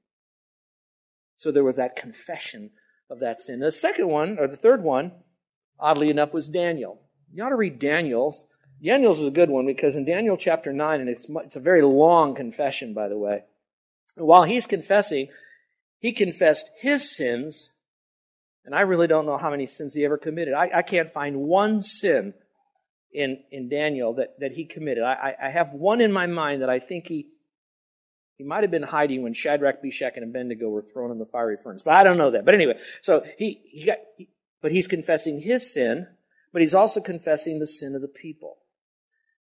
So 1.36 1.52
there 1.52 1.64
was 1.64 1.76
that 1.76 1.94
confession 1.94 2.70
of 3.08 3.20
that 3.20 3.40
sin. 3.40 3.60
The 3.60 3.70
second 3.70 4.08
one, 4.08 4.38
or 4.40 4.48
the 4.48 4.56
third 4.56 4.82
one, 4.82 5.12
oddly 5.78 6.10
enough, 6.10 6.34
was 6.34 6.48
Daniel. 6.48 7.00
You 7.32 7.44
ought 7.44 7.50
to 7.50 7.56
read 7.56 7.78
Daniel's 7.78 8.44
Daniel's 8.82 9.20
is 9.20 9.26
a 9.26 9.30
good 9.30 9.50
one 9.50 9.66
because 9.66 9.96
in 9.96 10.04
Daniel 10.04 10.36
chapter 10.36 10.72
9, 10.72 11.00
and 11.00 11.08
it's, 11.08 11.26
it's 11.28 11.56
a 11.56 11.60
very 11.60 11.82
long 11.82 12.34
confession, 12.34 12.92
by 12.92 13.08
the 13.08 13.18
way, 13.18 13.44
while 14.16 14.44
he's 14.44 14.66
confessing, 14.66 15.28
he 15.98 16.12
confessed 16.12 16.68
his 16.80 17.14
sins, 17.14 17.70
and 18.64 18.74
I 18.74 18.82
really 18.82 19.06
don't 19.06 19.26
know 19.26 19.38
how 19.38 19.50
many 19.50 19.66
sins 19.66 19.94
he 19.94 20.04
ever 20.04 20.18
committed. 20.18 20.54
I, 20.54 20.70
I 20.76 20.82
can't 20.82 21.12
find 21.12 21.36
one 21.36 21.82
sin 21.82 22.34
in, 23.12 23.42
in 23.50 23.68
Daniel 23.68 24.14
that, 24.14 24.38
that 24.40 24.52
he 24.52 24.66
committed. 24.66 25.04
I, 25.04 25.34
I 25.42 25.48
have 25.48 25.72
one 25.72 26.00
in 26.00 26.12
my 26.12 26.26
mind 26.26 26.62
that 26.62 26.70
I 26.70 26.80
think 26.80 27.06
he, 27.06 27.28
he 28.36 28.44
might 28.44 28.62
have 28.62 28.70
been 28.70 28.82
hiding 28.82 29.22
when 29.22 29.32
Shadrach, 29.32 29.82
Meshach, 29.82 30.12
and 30.16 30.24
Abednego 30.24 30.68
were 30.68 30.84
thrown 30.92 31.10
in 31.10 31.18
the 31.18 31.26
fiery 31.26 31.56
furnace, 31.62 31.82
but 31.82 31.94
I 31.94 32.04
don't 32.04 32.18
know 32.18 32.32
that. 32.32 32.44
But 32.44 32.54
anyway, 32.54 32.74
so 33.00 33.22
he, 33.38 33.62
he 33.70 33.86
got, 33.86 33.98
he, 34.18 34.28
but 34.60 34.72
he's 34.72 34.86
confessing 34.86 35.40
his 35.40 35.72
sin, 35.72 36.06
but 36.52 36.60
he's 36.60 36.74
also 36.74 37.00
confessing 37.00 37.58
the 37.58 37.66
sin 37.66 37.94
of 37.94 38.02
the 38.02 38.08
people. 38.08 38.58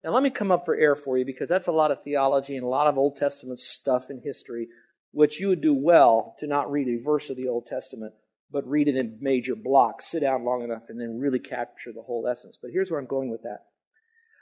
Now, 0.03 0.11
let 0.11 0.23
me 0.23 0.29
come 0.29 0.51
up 0.51 0.65
for 0.65 0.75
air 0.75 0.95
for 0.95 1.17
you 1.17 1.25
because 1.25 1.47
that's 1.47 1.67
a 1.67 1.71
lot 1.71 1.91
of 1.91 2.03
theology 2.03 2.57
and 2.57 2.65
a 2.65 2.69
lot 2.69 2.87
of 2.87 2.97
Old 2.97 3.15
Testament 3.15 3.59
stuff 3.59 4.09
in 4.09 4.19
history, 4.21 4.67
which 5.11 5.39
you 5.39 5.47
would 5.47 5.61
do 5.61 5.73
well 5.73 6.35
to 6.39 6.47
not 6.47 6.71
read 6.71 6.87
a 6.87 7.01
verse 7.01 7.29
of 7.29 7.37
the 7.37 7.47
Old 7.47 7.67
Testament, 7.67 8.13
but 8.51 8.67
read 8.67 8.89
it 8.89 8.97
in 8.97 9.19
major 9.21 9.55
blocks. 9.55 10.11
Sit 10.11 10.21
down 10.21 10.43
long 10.43 10.61
enough 10.61 10.83
and 10.89 10.99
then 10.99 11.19
really 11.19 11.39
capture 11.39 11.93
the 11.93 12.01
whole 12.01 12.27
essence. 12.27 12.57
But 12.61 12.71
here's 12.71 12.91
where 12.91 12.99
I'm 12.99 13.05
going 13.05 13.29
with 13.29 13.43
that. 13.43 13.65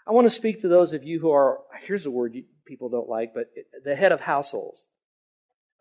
I 0.07 0.13
want 0.13 0.25
to 0.25 0.33
speak 0.33 0.61
to 0.61 0.67
those 0.67 0.93
of 0.93 1.03
you 1.03 1.19
who 1.19 1.31
are, 1.31 1.59
here's 1.85 2.07
a 2.07 2.11
word 2.11 2.35
people 2.65 2.89
don't 2.89 3.07
like, 3.07 3.35
but 3.35 3.51
the 3.83 3.95
head 3.95 4.11
of 4.11 4.21
households 4.21 4.87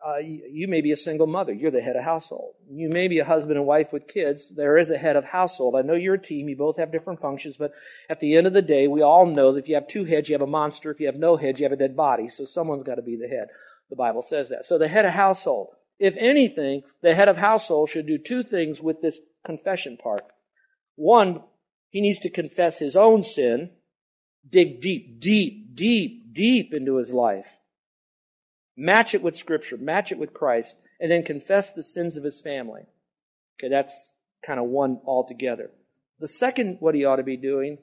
uh, 0.06 0.16
you, 0.18 0.42
you, 0.50 0.68
may 0.68 0.80
be 0.80 0.92
a 0.92 0.96
single 0.96 1.26
mother. 1.26 1.52
You're 1.52 1.70
the 1.70 1.82
head 1.82 1.96
of 1.96 2.04
household. 2.04 2.54
You 2.70 2.88
may 2.88 3.08
be 3.08 3.18
a 3.18 3.24
husband 3.24 3.58
and 3.58 3.66
wife 3.66 3.92
with 3.92 4.08
kids. 4.08 4.48
There 4.48 4.78
is 4.78 4.90
a 4.90 4.96
head 4.96 5.16
of 5.16 5.24
household. 5.24 5.76
I 5.76 5.82
know 5.82 5.94
you're 5.94 6.14
a 6.14 6.18
team. 6.18 6.48
You 6.48 6.56
both 6.56 6.78
have 6.78 6.90
different 6.90 7.20
functions, 7.20 7.56
but 7.58 7.72
at 8.08 8.20
the 8.20 8.34
end 8.36 8.46
of 8.46 8.54
the 8.54 8.62
day, 8.62 8.88
we 8.88 9.02
all 9.02 9.26
know 9.26 9.52
that 9.52 9.64
if 9.64 9.68
you 9.68 9.74
have 9.74 9.88
two 9.88 10.04
heads, 10.04 10.28
you 10.28 10.34
have 10.34 10.40
a 10.40 10.46
monster. 10.46 10.90
If 10.90 11.00
you 11.00 11.06
have 11.06 11.16
no 11.16 11.36
heads, 11.36 11.60
you 11.60 11.64
have 11.64 11.72
a 11.72 11.76
dead 11.76 11.96
body. 11.96 12.30
So 12.30 12.44
someone's 12.44 12.82
got 12.82 12.94
to 12.94 13.02
be 13.02 13.16
the 13.16 13.28
head. 13.28 13.48
The 13.90 13.96
Bible 13.96 14.22
says 14.26 14.48
that. 14.48 14.64
So 14.64 14.78
the 14.78 14.88
head 14.88 15.04
of 15.04 15.12
household. 15.12 15.68
If 15.98 16.14
anything, 16.16 16.82
the 17.02 17.14
head 17.14 17.28
of 17.28 17.36
household 17.36 17.90
should 17.90 18.06
do 18.06 18.16
two 18.16 18.42
things 18.42 18.80
with 18.80 19.02
this 19.02 19.20
confession 19.44 19.98
part. 20.02 20.24
One, 20.96 21.42
he 21.90 22.00
needs 22.00 22.20
to 22.20 22.30
confess 22.30 22.78
his 22.78 22.96
own 22.96 23.22
sin, 23.22 23.70
dig 24.48 24.80
deep, 24.80 25.20
deep, 25.20 25.74
deep, 25.74 26.32
deep 26.32 26.72
into 26.72 26.96
his 26.96 27.10
life 27.10 27.46
match 28.76 29.14
it 29.14 29.22
with 29.22 29.36
Scripture, 29.36 29.76
match 29.76 30.12
it 30.12 30.18
with 30.18 30.34
Christ, 30.34 30.76
and 31.00 31.10
then 31.10 31.22
confess 31.22 31.72
the 31.72 31.82
sins 31.82 32.16
of 32.16 32.24
his 32.24 32.40
family. 32.40 32.82
Okay, 33.58 33.68
that's 33.68 34.12
kind 34.44 34.58
of 34.58 34.66
one 34.66 35.00
altogether. 35.06 35.70
The 36.18 36.28
second, 36.28 36.78
what 36.80 36.94
he 36.94 37.04
ought 37.04 37.16
to 37.16 37.22
be 37.22 37.36
doing 37.36 37.78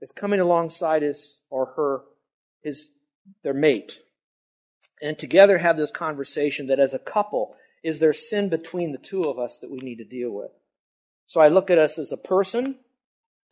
is 0.00 0.12
coming 0.12 0.40
alongside 0.40 1.02
his 1.02 1.38
or 1.50 1.66
her, 1.76 2.00
his, 2.62 2.88
their 3.42 3.54
mate, 3.54 4.00
and 5.00 5.18
together 5.18 5.58
have 5.58 5.76
this 5.76 5.90
conversation 5.90 6.66
that 6.68 6.80
as 6.80 6.94
a 6.94 6.98
couple, 6.98 7.54
is 7.82 7.98
there 7.98 8.12
sin 8.12 8.48
between 8.48 8.92
the 8.92 8.98
two 8.98 9.24
of 9.24 9.38
us 9.38 9.58
that 9.58 9.70
we 9.70 9.78
need 9.78 9.96
to 9.96 10.04
deal 10.04 10.30
with? 10.30 10.50
So 11.26 11.40
I 11.40 11.48
look 11.48 11.70
at 11.70 11.78
us 11.78 11.98
as 11.98 12.12
a 12.12 12.16
person, 12.16 12.76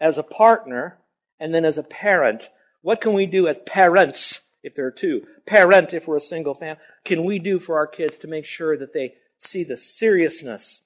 as 0.01 0.19
a 0.19 0.23
partner, 0.23 0.99
and 1.39 1.55
then 1.55 1.65
as 1.65 1.79
a 1.79 1.83
parent. 1.83 2.49
What 2.83 3.01
can 3.01 3.15
we 3.15 3.27
do 3.27 3.49
as 3.49 3.59
parents, 3.67 4.43
if 4.63 4.75
there 4.75 4.87
are 4.87 4.93
two? 4.93 5.27
Parent, 5.47 5.93
if 5.93 6.07
we're 6.07 6.17
a 6.17 6.21
single 6.21 6.55
family, 6.55 6.81
can 7.05 7.25
we 7.25 7.39
do 7.39 7.59
for 7.59 7.77
our 7.77 7.87
kids 7.87 8.19
to 8.19 8.29
make 8.29 8.45
sure 8.45 8.77
that 8.77 8.93
they 8.93 9.15
see 9.39 9.65
the 9.65 9.77
seriousness 9.77 10.83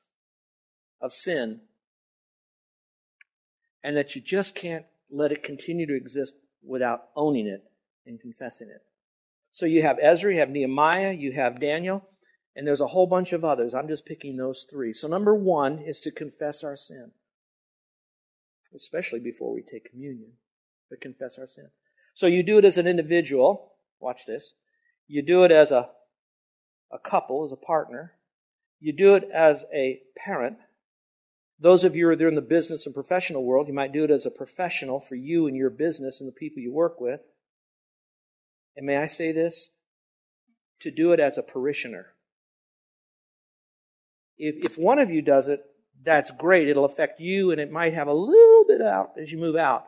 of 1.01 1.13
sin 1.13 1.61
and 3.83 3.97
that 3.97 4.15
you 4.15 4.23
just 4.23 4.55
can't 4.55 4.87
let 5.11 5.33
it 5.33 5.43
continue 5.43 5.87
to 5.87 5.97
exist 5.97 6.35
without 6.63 7.09
owning 7.15 7.47
it 7.47 7.63
and 8.07 8.21
confessing 8.21 8.69
it. 8.69 8.83
So 9.53 9.67
you 9.67 9.83
have 9.83 9.99
Ezra, 10.03 10.33
you 10.33 10.41
have 10.41 10.51
Nehemiah, 10.51 11.13
you 11.13 11.33
have 11.33 11.61
Daniel, 11.61 12.09
and 12.57 12.67
there's 12.67 12.81
a 12.81 12.89
whole 12.89 13.07
bunch 13.07 13.33
of 13.33 13.45
others. 13.45 13.75
I'm 13.75 13.89
just 13.89 14.07
picking 14.07 14.37
those 14.37 14.67
three. 14.69 14.93
So 14.93 15.07
number 15.07 15.35
one 15.35 15.79
is 15.79 16.01
to 16.01 16.11
confess 16.11 16.65
our 16.65 16.77
sin, 16.77 17.13
especially 18.75 19.21
before 19.21 19.53
we 19.53 19.63
take 19.63 19.91
communion, 19.91 20.33
but 20.89 21.01
confess 21.01 21.39
our 21.39 21.47
sin. 21.47 21.69
So 22.15 22.27
you 22.27 22.43
do 22.43 22.59
it 22.59 22.65
as 22.65 22.79
an 22.79 22.87
individual. 22.87 23.73
Watch 24.01 24.25
this. 24.27 24.55
You 25.07 25.23
do 25.23 25.45
it 25.45 25.51
as 25.51 25.71
a, 25.71 25.91
a 26.93 26.99
couple, 26.99 27.45
as 27.45 27.53
a 27.53 27.57
partner. 27.57 28.13
You 28.81 28.93
do 28.93 29.15
it 29.15 29.25
as 29.33 29.65
a 29.75 30.01
parent. 30.17 30.59
Those 31.59 31.85
of 31.85 31.95
you 31.95 32.07
who 32.07 32.13
are 32.13 32.17
there 32.17 32.29
in 32.29 32.35
the 32.35 32.41
business 32.41 32.87
and 32.87 32.95
professional 32.95 33.45
world, 33.45 33.69
you 33.69 33.75
might 33.75 33.93
do 33.93 34.05
it 34.05 34.11
as 34.11 34.27
a 34.27 34.31
professional 34.31 35.01
for 35.01 35.15
you 35.15 35.47
and 35.47 35.57
your 35.57 35.71
business 35.71 36.21
and 36.21 36.29
the 36.29 36.33
people 36.33 36.63
you 36.63 36.73
work 36.73 37.01
with. 37.01 37.21
And 38.77 38.87
may 38.87 38.97
I 38.97 39.07
say 39.07 39.33
this? 39.33 39.71
To 40.81 40.91
do 40.91 41.13
it 41.13 41.21
as 41.21 41.39
a 41.39 41.43
parishioner. 41.43 42.09
If, 44.37 44.73
if 44.73 44.79
one 44.79 44.99
of 44.99 45.11
you 45.11 45.23
does 45.23 45.49
it, 45.49 45.61
that's 46.03 46.31
great. 46.33 46.69
It'll 46.69 46.85
affect 46.85 47.21
you 47.21 47.51
and 47.51 47.61
it 47.61 47.71
might 47.71 47.95
have 47.95 48.09
a 48.09 48.13
little 48.13 48.65
bit 48.67 48.83
out 48.83 49.13
as 49.21 49.33
you 49.33 49.39
move 49.39 49.57
out. 49.57 49.87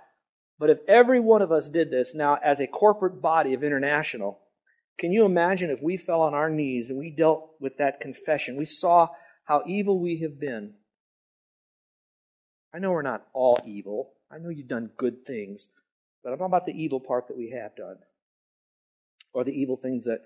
But 0.59 0.71
if 0.71 0.79
every 0.89 1.21
one 1.21 1.43
of 1.43 1.53
us 1.53 1.69
did 1.69 1.91
this 1.91 2.15
now 2.15 2.39
as 2.43 2.61
a 2.61 2.67
corporate 2.67 3.21
body 3.21 3.53
of 3.55 3.63
international, 3.63 4.41
can 4.99 5.13
you 5.13 5.25
imagine 5.27 5.71
if 5.71 5.83
we 5.83 5.97
fell 5.97 6.23
on 6.23 6.33
our 6.33 6.49
knees 6.49 6.89
and 6.89 6.99
we 6.99 7.11
dealt 7.11 7.51
with 7.61 7.77
that 7.79 8.01
confession? 8.01 8.57
We 8.57 8.65
saw 8.65 9.09
how 9.45 9.63
evil 9.67 10.01
we 10.01 10.21
have 10.21 10.41
been. 10.41 10.75
I 12.75 12.79
know 12.79 12.91
we're 12.91 13.03
not 13.03 13.27
all 13.35 13.61
evil. 13.67 14.13
I 14.31 14.39
know 14.39 14.49
you've 14.49 14.69
done 14.69 14.91
good 14.97 15.27
things. 15.27 15.69
But 16.25 16.33
I'm 16.33 16.39
talking 16.39 16.51
about 16.51 16.67
the 16.67 16.73
evil 16.73 17.01
part 17.01 17.29
that 17.29 17.37
we 17.37 17.51
have 17.51 17.77
done. 17.77 17.97
Or 19.33 19.45
the 19.45 19.53
evil 19.53 19.77
things 19.77 20.05
that, 20.05 20.21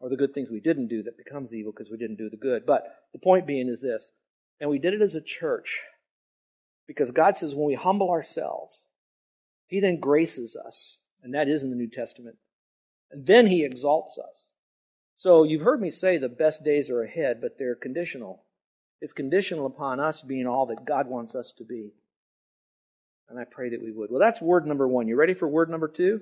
or 0.00 0.08
the 0.08 0.16
good 0.16 0.34
things 0.34 0.50
we 0.50 0.60
didn't 0.60 0.88
do 0.88 1.04
that 1.04 1.16
becomes 1.16 1.54
evil 1.54 1.72
because 1.72 1.90
we 1.90 1.96
didn't 1.96 2.18
do 2.18 2.28
the 2.28 2.36
good. 2.36 2.66
But 2.66 2.82
the 3.12 3.20
point 3.20 3.46
being 3.46 3.68
is 3.68 3.80
this, 3.80 4.10
and 4.60 4.68
we 4.68 4.78
did 4.78 4.94
it 4.94 5.02
as 5.02 5.14
a 5.14 5.20
church. 5.20 5.80
Because 6.86 7.12
God 7.12 7.36
says 7.36 7.54
when 7.54 7.66
we 7.66 7.74
humble 7.74 8.10
ourselves, 8.10 8.84
He 9.70 9.78
then 9.78 10.00
graces 10.00 10.56
us. 10.56 10.98
And 11.22 11.32
that 11.34 11.48
is 11.48 11.62
in 11.62 11.70
the 11.70 11.76
New 11.76 11.88
Testament. 11.88 12.36
And 13.10 13.26
then 13.26 13.46
he 13.46 13.64
exalts 13.64 14.18
us. 14.18 14.52
So 15.16 15.44
you've 15.44 15.62
heard 15.62 15.80
me 15.80 15.90
say 15.90 16.18
the 16.18 16.28
best 16.28 16.64
days 16.64 16.90
are 16.90 17.02
ahead, 17.02 17.40
but 17.40 17.56
they're 17.58 17.76
conditional. 17.76 18.42
It's 19.00 19.12
conditional 19.12 19.66
upon 19.66 20.00
us 20.00 20.22
being 20.22 20.46
all 20.46 20.66
that 20.66 20.84
God 20.84 21.06
wants 21.06 21.34
us 21.34 21.52
to 21.58 21.64
be. 21.64 21.92
And 23.28 23.38
I 23.38 23.44
pray 23.44 23.70
that 23.70 23.82
we 23.82 23.92
would. 23.92 24.10
Well, 24.10 24.18
that's 24.18 24.40
word 24.40 24.66
number 24.66 24.88
one. 24.88 25.06
You 25.06 25.16
ready 25.16 25.34
for 25.34 25.46
word 25.46 25.70
number 25.70 25.88
two? 25.88 26.20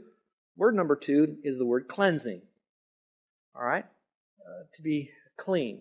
Word 0.56 0.74
number 0.74 0.94
two 0.94 1.38
is 1.42 1.56
the 1.56 1.64
word 1.64 1.88
cleansing. 1.88 2.42
All 3.56 3.64
right? 3.64 3.86
Uh, 4.46 4.64
to 4.74 4.82
be 4.82 5.10
clean. 5.38 5.80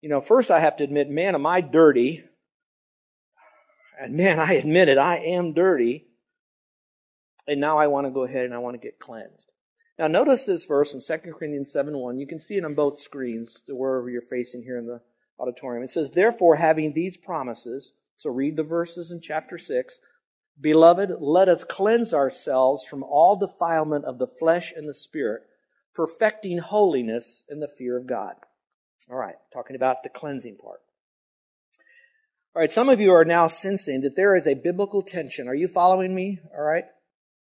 You 0.00 0.08
know, 0.08 0.20
first 0.20 0.50
I 0.50 0.58
have 0.58 0.78
to 0.78 0.84
admit, 0.84 1.08
man, 1.10 1.36
am 1.36 1.46
I 1.46 1.60
dirty? 1.60 2.24
And 4.00 4.14
man, 4.14 4.40
I 4.40 4.54
admit 4.54 4.88
it, 4.88 4.98
I 4.98 5.18
am 5.18 5.52
dirty. 5.52 6.07
And 7.48 7.60
now 7.60 7.78
I 7.78 7.86
want 7.86 8.06
to 8.06 8.10
go 8.12 8.24
ahead 8.24 8.44
and 8.44 8.54
I 8.54 8.58
want 8.58 8.74
to 8.74 8.86
get 8.86 9.00
cleansed. 9.00 9.50
Now 9.98 10.06
notice 10.06 10.44
this 10.44 10.66
verse 10.66 10.94
in 10.94 11.00
2 11.00 11.32
Corinthians 11.32 11.72
7 11.72 11.96
1. 11.96 12.18
You 12.18 12.26
can 12.26 12.38
see 12.38 12.56
it 12.56 12.64
on 12.64 12.74
both 12.74 13.00
screens, 13.00 13.62
wherever 13.66 14.08
you're 14.08 14.22
facing 14.22 14.62
here 14.62 14.78
in 14.78 14.86
the 14.86 15.00
auditorium. 15.40 15.82
It 15.82 15.90
says, 15.90 16.10
Therefore, 16.10 16.56
having 16.56 16.92
these 16.92 17.16
promises, 17.16 17.92
so 18.18 18.30
read 18.30 18.56
the 18.56 18.62
verses 18.62 19.10
in 19.10 19.20
chapter 19.20 19.58
6. 19.58 19.98
Beloved, 20.60 21.10
let 21.20 21.48
us 21.48 21.64
cleanse 21.64 22.12
ourselves 22.12 22.84
from 22.84 23.02
all 23.02 23.36
defilement 23.36 24.04
of 24.04 24.18
the 24.18 24.26
flesh 24.26 24.72
and 24.76 24.88
the 24.88 24.94
spirit, 24.94 25.42
perfecting 25.94 26.58
holiness 26.58 27.44
in 27.48 27.60
the 27.60 27.68
fear 27.68 27.96
of 27.96 28.06
God. 28.06 28.34
All 29.10 29.16
right, 29.16 29.36
talking 29.52 29.76
about 29.76 30.02
the 30.02 30.10
cleansing 30.10 30.56
part. 30.56 30.80
All 32.54 32.60
right, 32.60 32.72
some 32.72 32.88
of 32.88 33.00
you 33.00 33.12
are 33.12 33.24
now 33.24 33.46
sensing 33.46 34.00
that 34.02 34.16
there 34.16 34.34
is 34.34 34.46
a 34.46 34.54
biblical 34.54 35.02
tension. 35.02 35.48
Are 35.48 35.54
you 35.54 35.68
following 35.68 36.14
me? 36.14 36.40
All 36.56 36.64
right. 36.64 36.84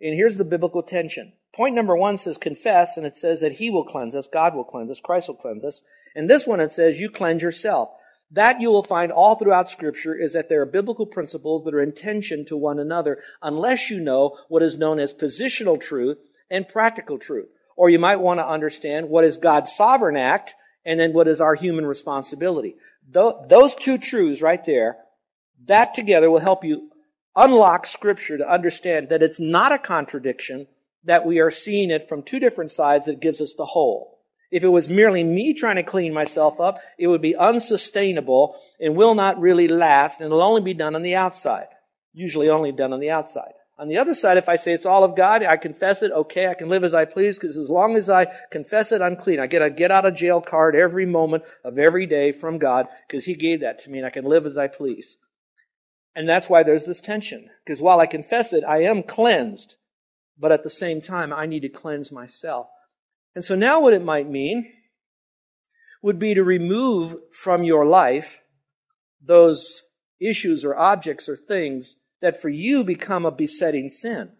And 0.01 0.15
here's 0.15 0.37
the 0.37 0.45
biblical 0.45 0.83
tension. 0.83 1.33
Point 1.53 1.75
number 1.75 1.97
one 1.97 2.17
says 2.17 2.39
confess, 2.39 2.97
and 2.97 3.05
it 3.05 3.17
says 3.17 3.41
that 3.41 3.53
He 3.53 3.71
will 3.71 3.85
cleanse 3.85 4.15
us, 4.15 4.29
God 4.33 4.55
will 4.55 4.65
cleanse 4.65 4.91
us, 4.91 5.01
Christ 5.01 5.29
will 5.29 5.35
cleanse 5.35 5.65
us. 5.65 5.83
And 6.15 6.29
this 6.29 6.47
one 6.47 6.61
it 6.61 6.73
says 6.73 6.99
you 6.99 7.11
cleanse 7.11 7.43
yourself. 7.43 7.91
That 8.33 8.61
you 8.61 8.71
will 8.71 8.85
find 8.85 9.11
all 9.11 9.35
throughout 9.35 9.69
scripture 9.69 10.15
is 10.15 10.35
that 10.35 10.49
there 10.49 10.63
are 10.63 10.67
biblical 10.67 11.07
principles 11.07 11.65
that 11.65 11.75
are 11.75 11.83
in 11.83 11.93
tension 11.93 12.45
to 12.47 12.57
one 12.57 12.79
another 12.79 13.19
unless 13.43 13.91
you 13.91 13.99
know 13.99 14.39
what 14.49 14.63
is 14.63 14.79
known 14.79 15.01
as 15.01 15.13
positional 15.13 15.81
truth 15.81 16.19
and 16.49 16.69
practical 16.69 17.19
truth. 17.19 17.49
Or 17.77 17.91
you 17.91 17.99
might 17.99 18.21
want 18.21 18.39
to 18.39 18.47
understand 18.47 19.09
what 19.09 19.25
is 19.25 19.37
God's 19.37 19.73
sovereign 19.73 20.17
act 20.17 20.55
and 20.85 21.01
then 21.01 21.13
what 21.13 21.27
is 21.27 21.41
our 21.41 21.57
human 21.57 21.85
responsibility. 21.87 22.77
Those 23.09 23.75
two 23.75 23.99
truths 23.99 24.41
right 24.41 24.65
there, 24.65 24.99
that 25.67 25.95
together 25.95 26.31
will 26.31 26.41
help 26.41 26.65
you 26.65 26.91
unlock 27.37 27.87
scripture 27.87 28.39
to 28.39 28.53
understand 28.53 29.09
that 29.09 29.23
it's 29.23 29.41
not 29.41 29.73
a 29.73 29.79
contradiction, 29.79 30.67
that 31.05 31.25
we 31.25 31.39
are 31.39 31.51
seeing 31.51 31.91
it 31.91 32.09
from 32.09 32.23
two 32.23 32.39
different 32.39 32.73
sides 32.73 33.07
that 33.07 33.21
gives 33.21 33.41
us 33.41 33.55
the 33.55 33.67
whole. 33.67 34.19
If 34.51 34.65
it 34.65 34.69
was 34.69 34.89
merely 34.89 35.23
me 35.23 35.55
trying 35.55 35.77
to 35.77 35.83
clean 35.83 36.13
myself 36.13 36.61
up, 36.61 36.81
it 36.99 37.07
would 37.07 37.23
be 37.23 37.37
unsustainable 37.37 38.57
and 38.81 38.97
will 38.97 39.15
not 39.15 39.41
really 39.41 39.69
last 39.69 40.21
and 40.21 40.27
it'll 40.27 40.43
only 40.43 40.63
be 40.63 40.75
done 40.75 40.97
on 40.97 41.03
the 41.03 41.15
outside. 41.15 41.69
Usually 42.13 42.49
only 42.49 42.73
done 42.73 42.93
on 42.93 43.01
the 43.01 43.11
outside. 43.11 43.53
On 43.81 43.89
the 43.89 43.97
other 43.97 44.13
side, 44.13 44.37
if 44.37 44.47
I 44.47 44.57
say 44.57 44.75
it's 44.75 44.85
all 44.85 45.05
of 45.05 45.17
God, 45.17 45.43
I 45.43 45.57
confess 45.57 46.03
it, 46.03 46.13
okay, 46.13 46.49
I 46.49 46.55
can 46.55 46.69
live 46.69 46.85
as 46.85 46.93
I 46.93 47.07
please, 47.07 47.39
because 47.39 47.57
as 47.57 47.71
long 47.71 47.97
as 47.97 48.11
I 48.11 48.27
confess 48.51 48.93
it, 48.93 49.01
I'm 49.01 49.17
clean. 49.17 49.41
I 49.41 49.47
get 49.47 49.63
a 49.63 49.71
get 49.71 49.91
out 49.91 50.05
of 50.05 50.15
jail 50.15 50.43
card 50.43 50.77
every 50.77 51.07
moment 51.07 51.45
of 51.65 51.79
every 51.79 52.05
day 52.05 52.33
from 52.33 52.59
God, 52.59 52.89
because 53.09 53.25
He 53.25 53.35
gave 53.35 53.61
that 53.61 53.79
to 53.79 53.91
me, 53.91 53.97
and 53.97 54.07
I 54.07 54.11
can 54.11 54.27
live 54.27 54.45
as 54.45 54.59
I 54.59 54.69
please. 54.69 55.17
And 56.15 56.29
that's 56.29 56.49
why 56.49 56.63
there's 56.63 56.87
this 56.87 57.01
tension. 57.01 57.49
Because 57.65 57.81
while 57.81 58.01
I 58.01 58.07
confess 58.07 58.53
it, 58.53 58.65
I 58.65 58.83
am 58.83 59.03
cleansed 59.03 59.77
but 60.41 60.53
at 60.53 60.65
the 60.65 60.71
same 60.71 61.03
time, 61.03 61.33
I 61.33 61.45
need 61.45 61.61
to 61.61 61.69
cleanse 61.69 62.11
myself. 62.11 62.69
And 63.35 63.45
so 63.45 63.55
now 63.55 63.81
what 63.81 63.93
it 63.93 64.03
might 64.03 64.29
mean 64.29 64.73
would 66.03 66.19
be 66.19 66.33
to 66.35 66.43
remove 66.43 67.15
from 67.31 67.63
your 67.63 67.85
life 67.85 68.41
those 69.23 69.83
issues 70.19 70.65
or 70.65 70.75
objects 70.75 71.29
or 71.29 71.37
things 71.37 71.97
that 72.23 72.41
for 72.41 72.49
you 72.49 72.83
become 72.83 73.27
a 73.27 73.31
besetting 73.31 73.91
sin 73.91 74.31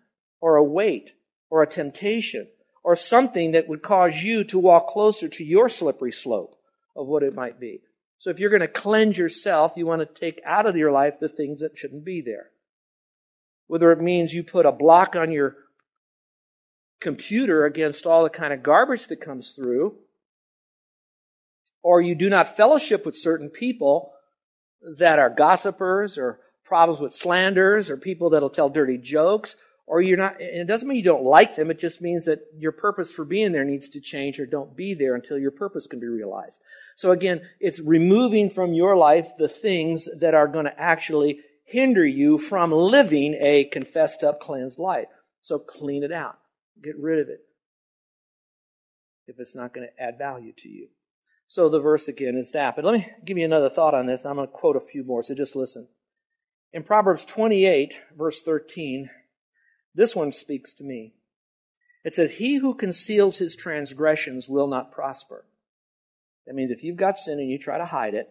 or 0.41 0.57
a 0.57 0.65
weight 0.65 1.11
or 1.51 1.63
a 1.63 1.67
temptation 1.67 2.49
or 2.83 2.97
something 2.97 3.53
that 3.53 3.69
would 3.69 3.83
cause 3.83 4.15
you 4.17 4.43
to 4.45 4.59
walk 4.59 4.89
closer 4.89 5.29
to 5.29 5.45
your 5.45 5.69
slippery 5.69 6.13
slope 6.13 6.57
of 6.97 7.07
what 7.07 7.23
it 7.23 7.35
might 7.35 7.61
be. 7.61 7.83
So 8.21 8.29
if 8.29 8.39
you're 8.39 8.51
going 8.51 8.61
to 8.61 8.69
cleanse 8.69 9.17
yourself, 9.17 9.73
you 9.77 9.87
want 9.87 10.03
to 10.03 10.21
take 10.21 10.43
out 10.45 10.67
of 10.67 10.77
your 10.77 10.93
life 10.93 11.15
the 11.21 11.29
things 11.29 11.61
that 11.61 11.79
shouldn't 11.79 12.05
be 12.05 12.21
there. 12.21 12.51
Whether 13.67 13.91
it 13.93 14.01
means 14.03 14.35
you 14.35 14.45
put 14.45 14.67
a 14.67 14.73
block 14.73 15.17
on 15.17 15.33
your 15.33 15.57
computer 17.01 17.65
against 17.65 18.05
all 18.05 18.23
the 18.23 18.29
kind 18.29 18.53
of 18.53 18.63
garbage 18.63 19.07
that 19.07 19.23
comes 19.23 19.53
through, 19.53 19.95
or 21.83 22.03
you 22.03 22.15
do 22.15 22.29
not 22.29 22.59
fellowship 22.59 23.07
with 23.07 23.17
certain 23.17 23.49
people 23.49 24.13
that 24.99 25.19
are 25.19 25.31
gossipers 25.31 26.19
or 26.19 26.41
problems 26.63 27.01
with 27.01 27.15
slanders 27.15 27.89
or 27.89 27.97
people 27.97 28.29
that'll 28.29 28.51
tell 28.51 28.69
dirty 28.69 28.99
jokes, 28.99 29.57
or 29.91 30.01
you're 30.01 30.17
not, 30.17 30.41
and 30.41 30.61
it 30.61 30.69
doesn't 30.69 30.87
mean 30.87 30.99
you 30.99 31.03
don't 31.03 31.25
like 31.25 31.57
them, 31.57 31.69
it 31.69 31.81
just 31.81 32.01
means 32.01 32.27
that 32.27 32.39
your 32.57 32.71
purpose 32.71 33.11
for 33.11 33.25
being 33.25 33.51
there 33.51 33.65
needs 33.65 33.89
to 33.89 34.01
change 34.01 34.39
or 34.39 34.47
don't 34.47 34.77
be 34.77 34.95
there 34.95 35.17
until 35.17 35.37
your 35.37 35.51
purpose 35.51 35.89
can 35.89 35.99
be 35.99 36.07
realized. 36.07 36.61
So 36.95 37.11
again, 37.11 37.41
it's 37.59 37.81
removing 37.81 38.51
from 38.51 38.73
your 38.73 38.97
life 38.97 39.33
the 39.37 39.49
things 39.49 40.09
that 40.21 40.33
are 40.33 40.47
going 40.47 40.67
to 40.67 40.81
actually 40.81 41.41
hinder 41.65 42.07
you 42.07 42.39
from 42.39 42.71
living 42.71 43.37
a 43.41 43.65
confessed 43.65 44.23
up, 44.23 44.39
cleansed 44.39 44.79
life. 44.79 45.09
So 45.43 45.59
clean 45.59 46.05
it 46.05 46.13
out. 46.13 46.39
Get 46.81 46.97
rid 46.97 47.19
of 47.19 47.29
it 47.29 47.41
if 49.27 49.41
it's 49.41 49.57
not 49.57 49.75
going 49.75 49.89
to 49.89 50.03
add 50.03 50.19
value 50.19 50.53
to 50.59 50.69
you. 50.69 50.87
So 51.49 51.69
the 51.69 51.81
verse 51.81 52.07
again 52.07 52.37
is 52.37 52.53
that. 52.53 52.77
But 52.77 52.85
let 52.85 52.95
me 52.95 53.09
give 53.25 53.39
you 53.39 53.45
another 53.45 53.71
thought 53.71 53.95
on 53.95 54.07
this. 54.07 54.25
I'm 54.25 54.37
going 54.37 54.47
to 54.47 54.53
quote 54.53 54.77
a 54.77 54.81
few 54.81 55.03
more, 55.03 55.25
so 55.25 55.35
just 55.35 55.57
listen. 55.57 55.89
In 56.73 56.85
Proverbs 56.85 57.25
28, 57.25 57.93
verse 58.17 58.43
13, 58.43 59.11
this 59.95 60.15
one 60.15 60.33
speaks 60.33 60.75
to 60.75 60.85
me. 60.85 61.15
It 62.05 62.15
says, 62.15 62.33
He 62.33 62.57
who 62.57 62.75
conceals 62.75 63.39
his 63.39 63.57
transgressions 63.57 64.49
will 64.49 64.67
not 64.67 64.93
prosper. 64.93 65.45
That 66.47 66.55
means 66.55 66.71
if 66.71 66.83
you've 66.83 66.97
got 66.97 67.19
sin 67.19 67.39
and 67.39 67.51
you 67.51 67.59
try 67.59 67.79
to 67.79 67.85
hide 67.85 68.15
it, 68.15 68.29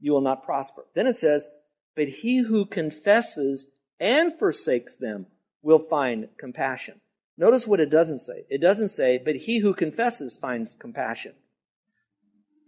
you 0.00 0.12
will 0.12 0.20
not 0.20 0.44
prosper. 0.44 0.86
Then 0.94 1.06
it 1.06 1.18
says, 1.18 1.48
but 1.96 2.08
he 2.08 2.38
who 2.38 2.64
confesses 2.64 3.66
and 3.98 4.38
forsakes 4.38 4.96
them 4.96 5.26
will 5.62 5.78
find 5.78 6.28
compassion. 6.38 7.00
Notice 7.36 7.66
what 7.66 7.80
it 7.80 7.90
doesn't 7.90 8.20
say. 8.20 8.44
It 8.48 8.60
doesn't 8.60 8.90
say, 8.90 9.20
but 9.22 9.36
he 9.36 9.58
who 9.58 9.74
confesses 9.74 10.38
finds 10.40 10.74
compassion. 10.78 11.34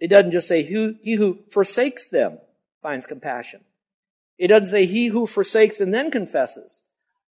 It 0.00 0.08
doesn't 0.08 0.32
just 0.32 0.48
say, 0.48 0.62
he 0.62 1.14
who 1.14 1.38
forsakes 1.50 2.08
them 2.08 2.38
finds 2.82 3.06
compassion. 3.06 3.60
It 4.38 4.48
doesn't 4.48 4.70
say, 4.70 4.86
he 4.86 5.06
who 5.06 5.26
forsakes 5.26 5.80
and 5.80 5.94
then 5.94 6.10
confesses. 6.10 6.82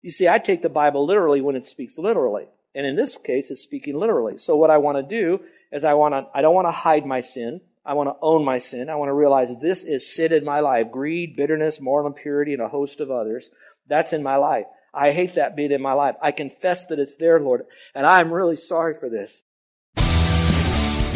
You 0.06 0.12
see, 0.12 0.28
I 0.28 0.38
take 0.38 0.62
the 0.62 0.70
Bible 0.70 1.04
literally 1.08 1.42
when 1.42 1.56
it 1.56 1.66
speaks 1.66 1.98
literally. 1.98 2.46
And 2.76 2.86
in 2.86 2.96
this 2.96 3.18
case, 3.18 3.50
it's 3.50 3.64
speaking 3.64 3.98
literally. 3.98 4.38
So 4.38 4.56
what 4.56 4.70
I 4.70 4.78
want 4.78 4.98
to 5.00 5.02
do 5.02 5.40
is 5.72 5.84
I 5.84 5.96
want 5.96 6.14
to, 6.14 6.28
I 6.32 6.44
don't 6.44 6.54
want 6.54 6.68
to 6.68 6.72
hide 6.72 7.08
my 7.08 7.22
sin. 7.22 7.60
I 7.84 7.96
want 7.96 8.10
to 8.10 8.16
own 8.22 8.46
my 8.46 8.60
sin. 8.60 8.92
I 8.92 8.98
want 8.98 9.10
to 9.10 9.14
realize 9.14 9.50
this 9.60 9.84
is 9.84 10.16
sin 10.16 10.32
in 10.32 10.46
my 10.46 10.60
life. 10.60 10.92
Greed, 10.92 11.36
bitterness, 11.36 11.82
moral 11.82 12.06
impurity, 12.06 12.54
and 12.54 12.62
a 12.62 12.68
host 12.68 13.00
of 13.00 13.10
others. 13.10 13.50
That's 13.88 14.14
in 14.14 14.22
my 14.22 14.36
life. 14.36 14.68
I 14.94 15.12
hate 15.12 15.38
that 15.38 15.56
being 15.56 15.72
in 15.72 15.82
my 15.82 15.94
life. 15.94 16.14
I 16.22 16.32
confess 16.32 16.86
that 16.86 17.00
it's 17.00 17.16
there, 17.16 17.40
Lord, 17.40 17.64
and 17.96 18.06
I'm 18.06 18.32
really 18.32 18.58
sorry 18.58 18.94
for 19.00 19.10
this. 19.10 19.42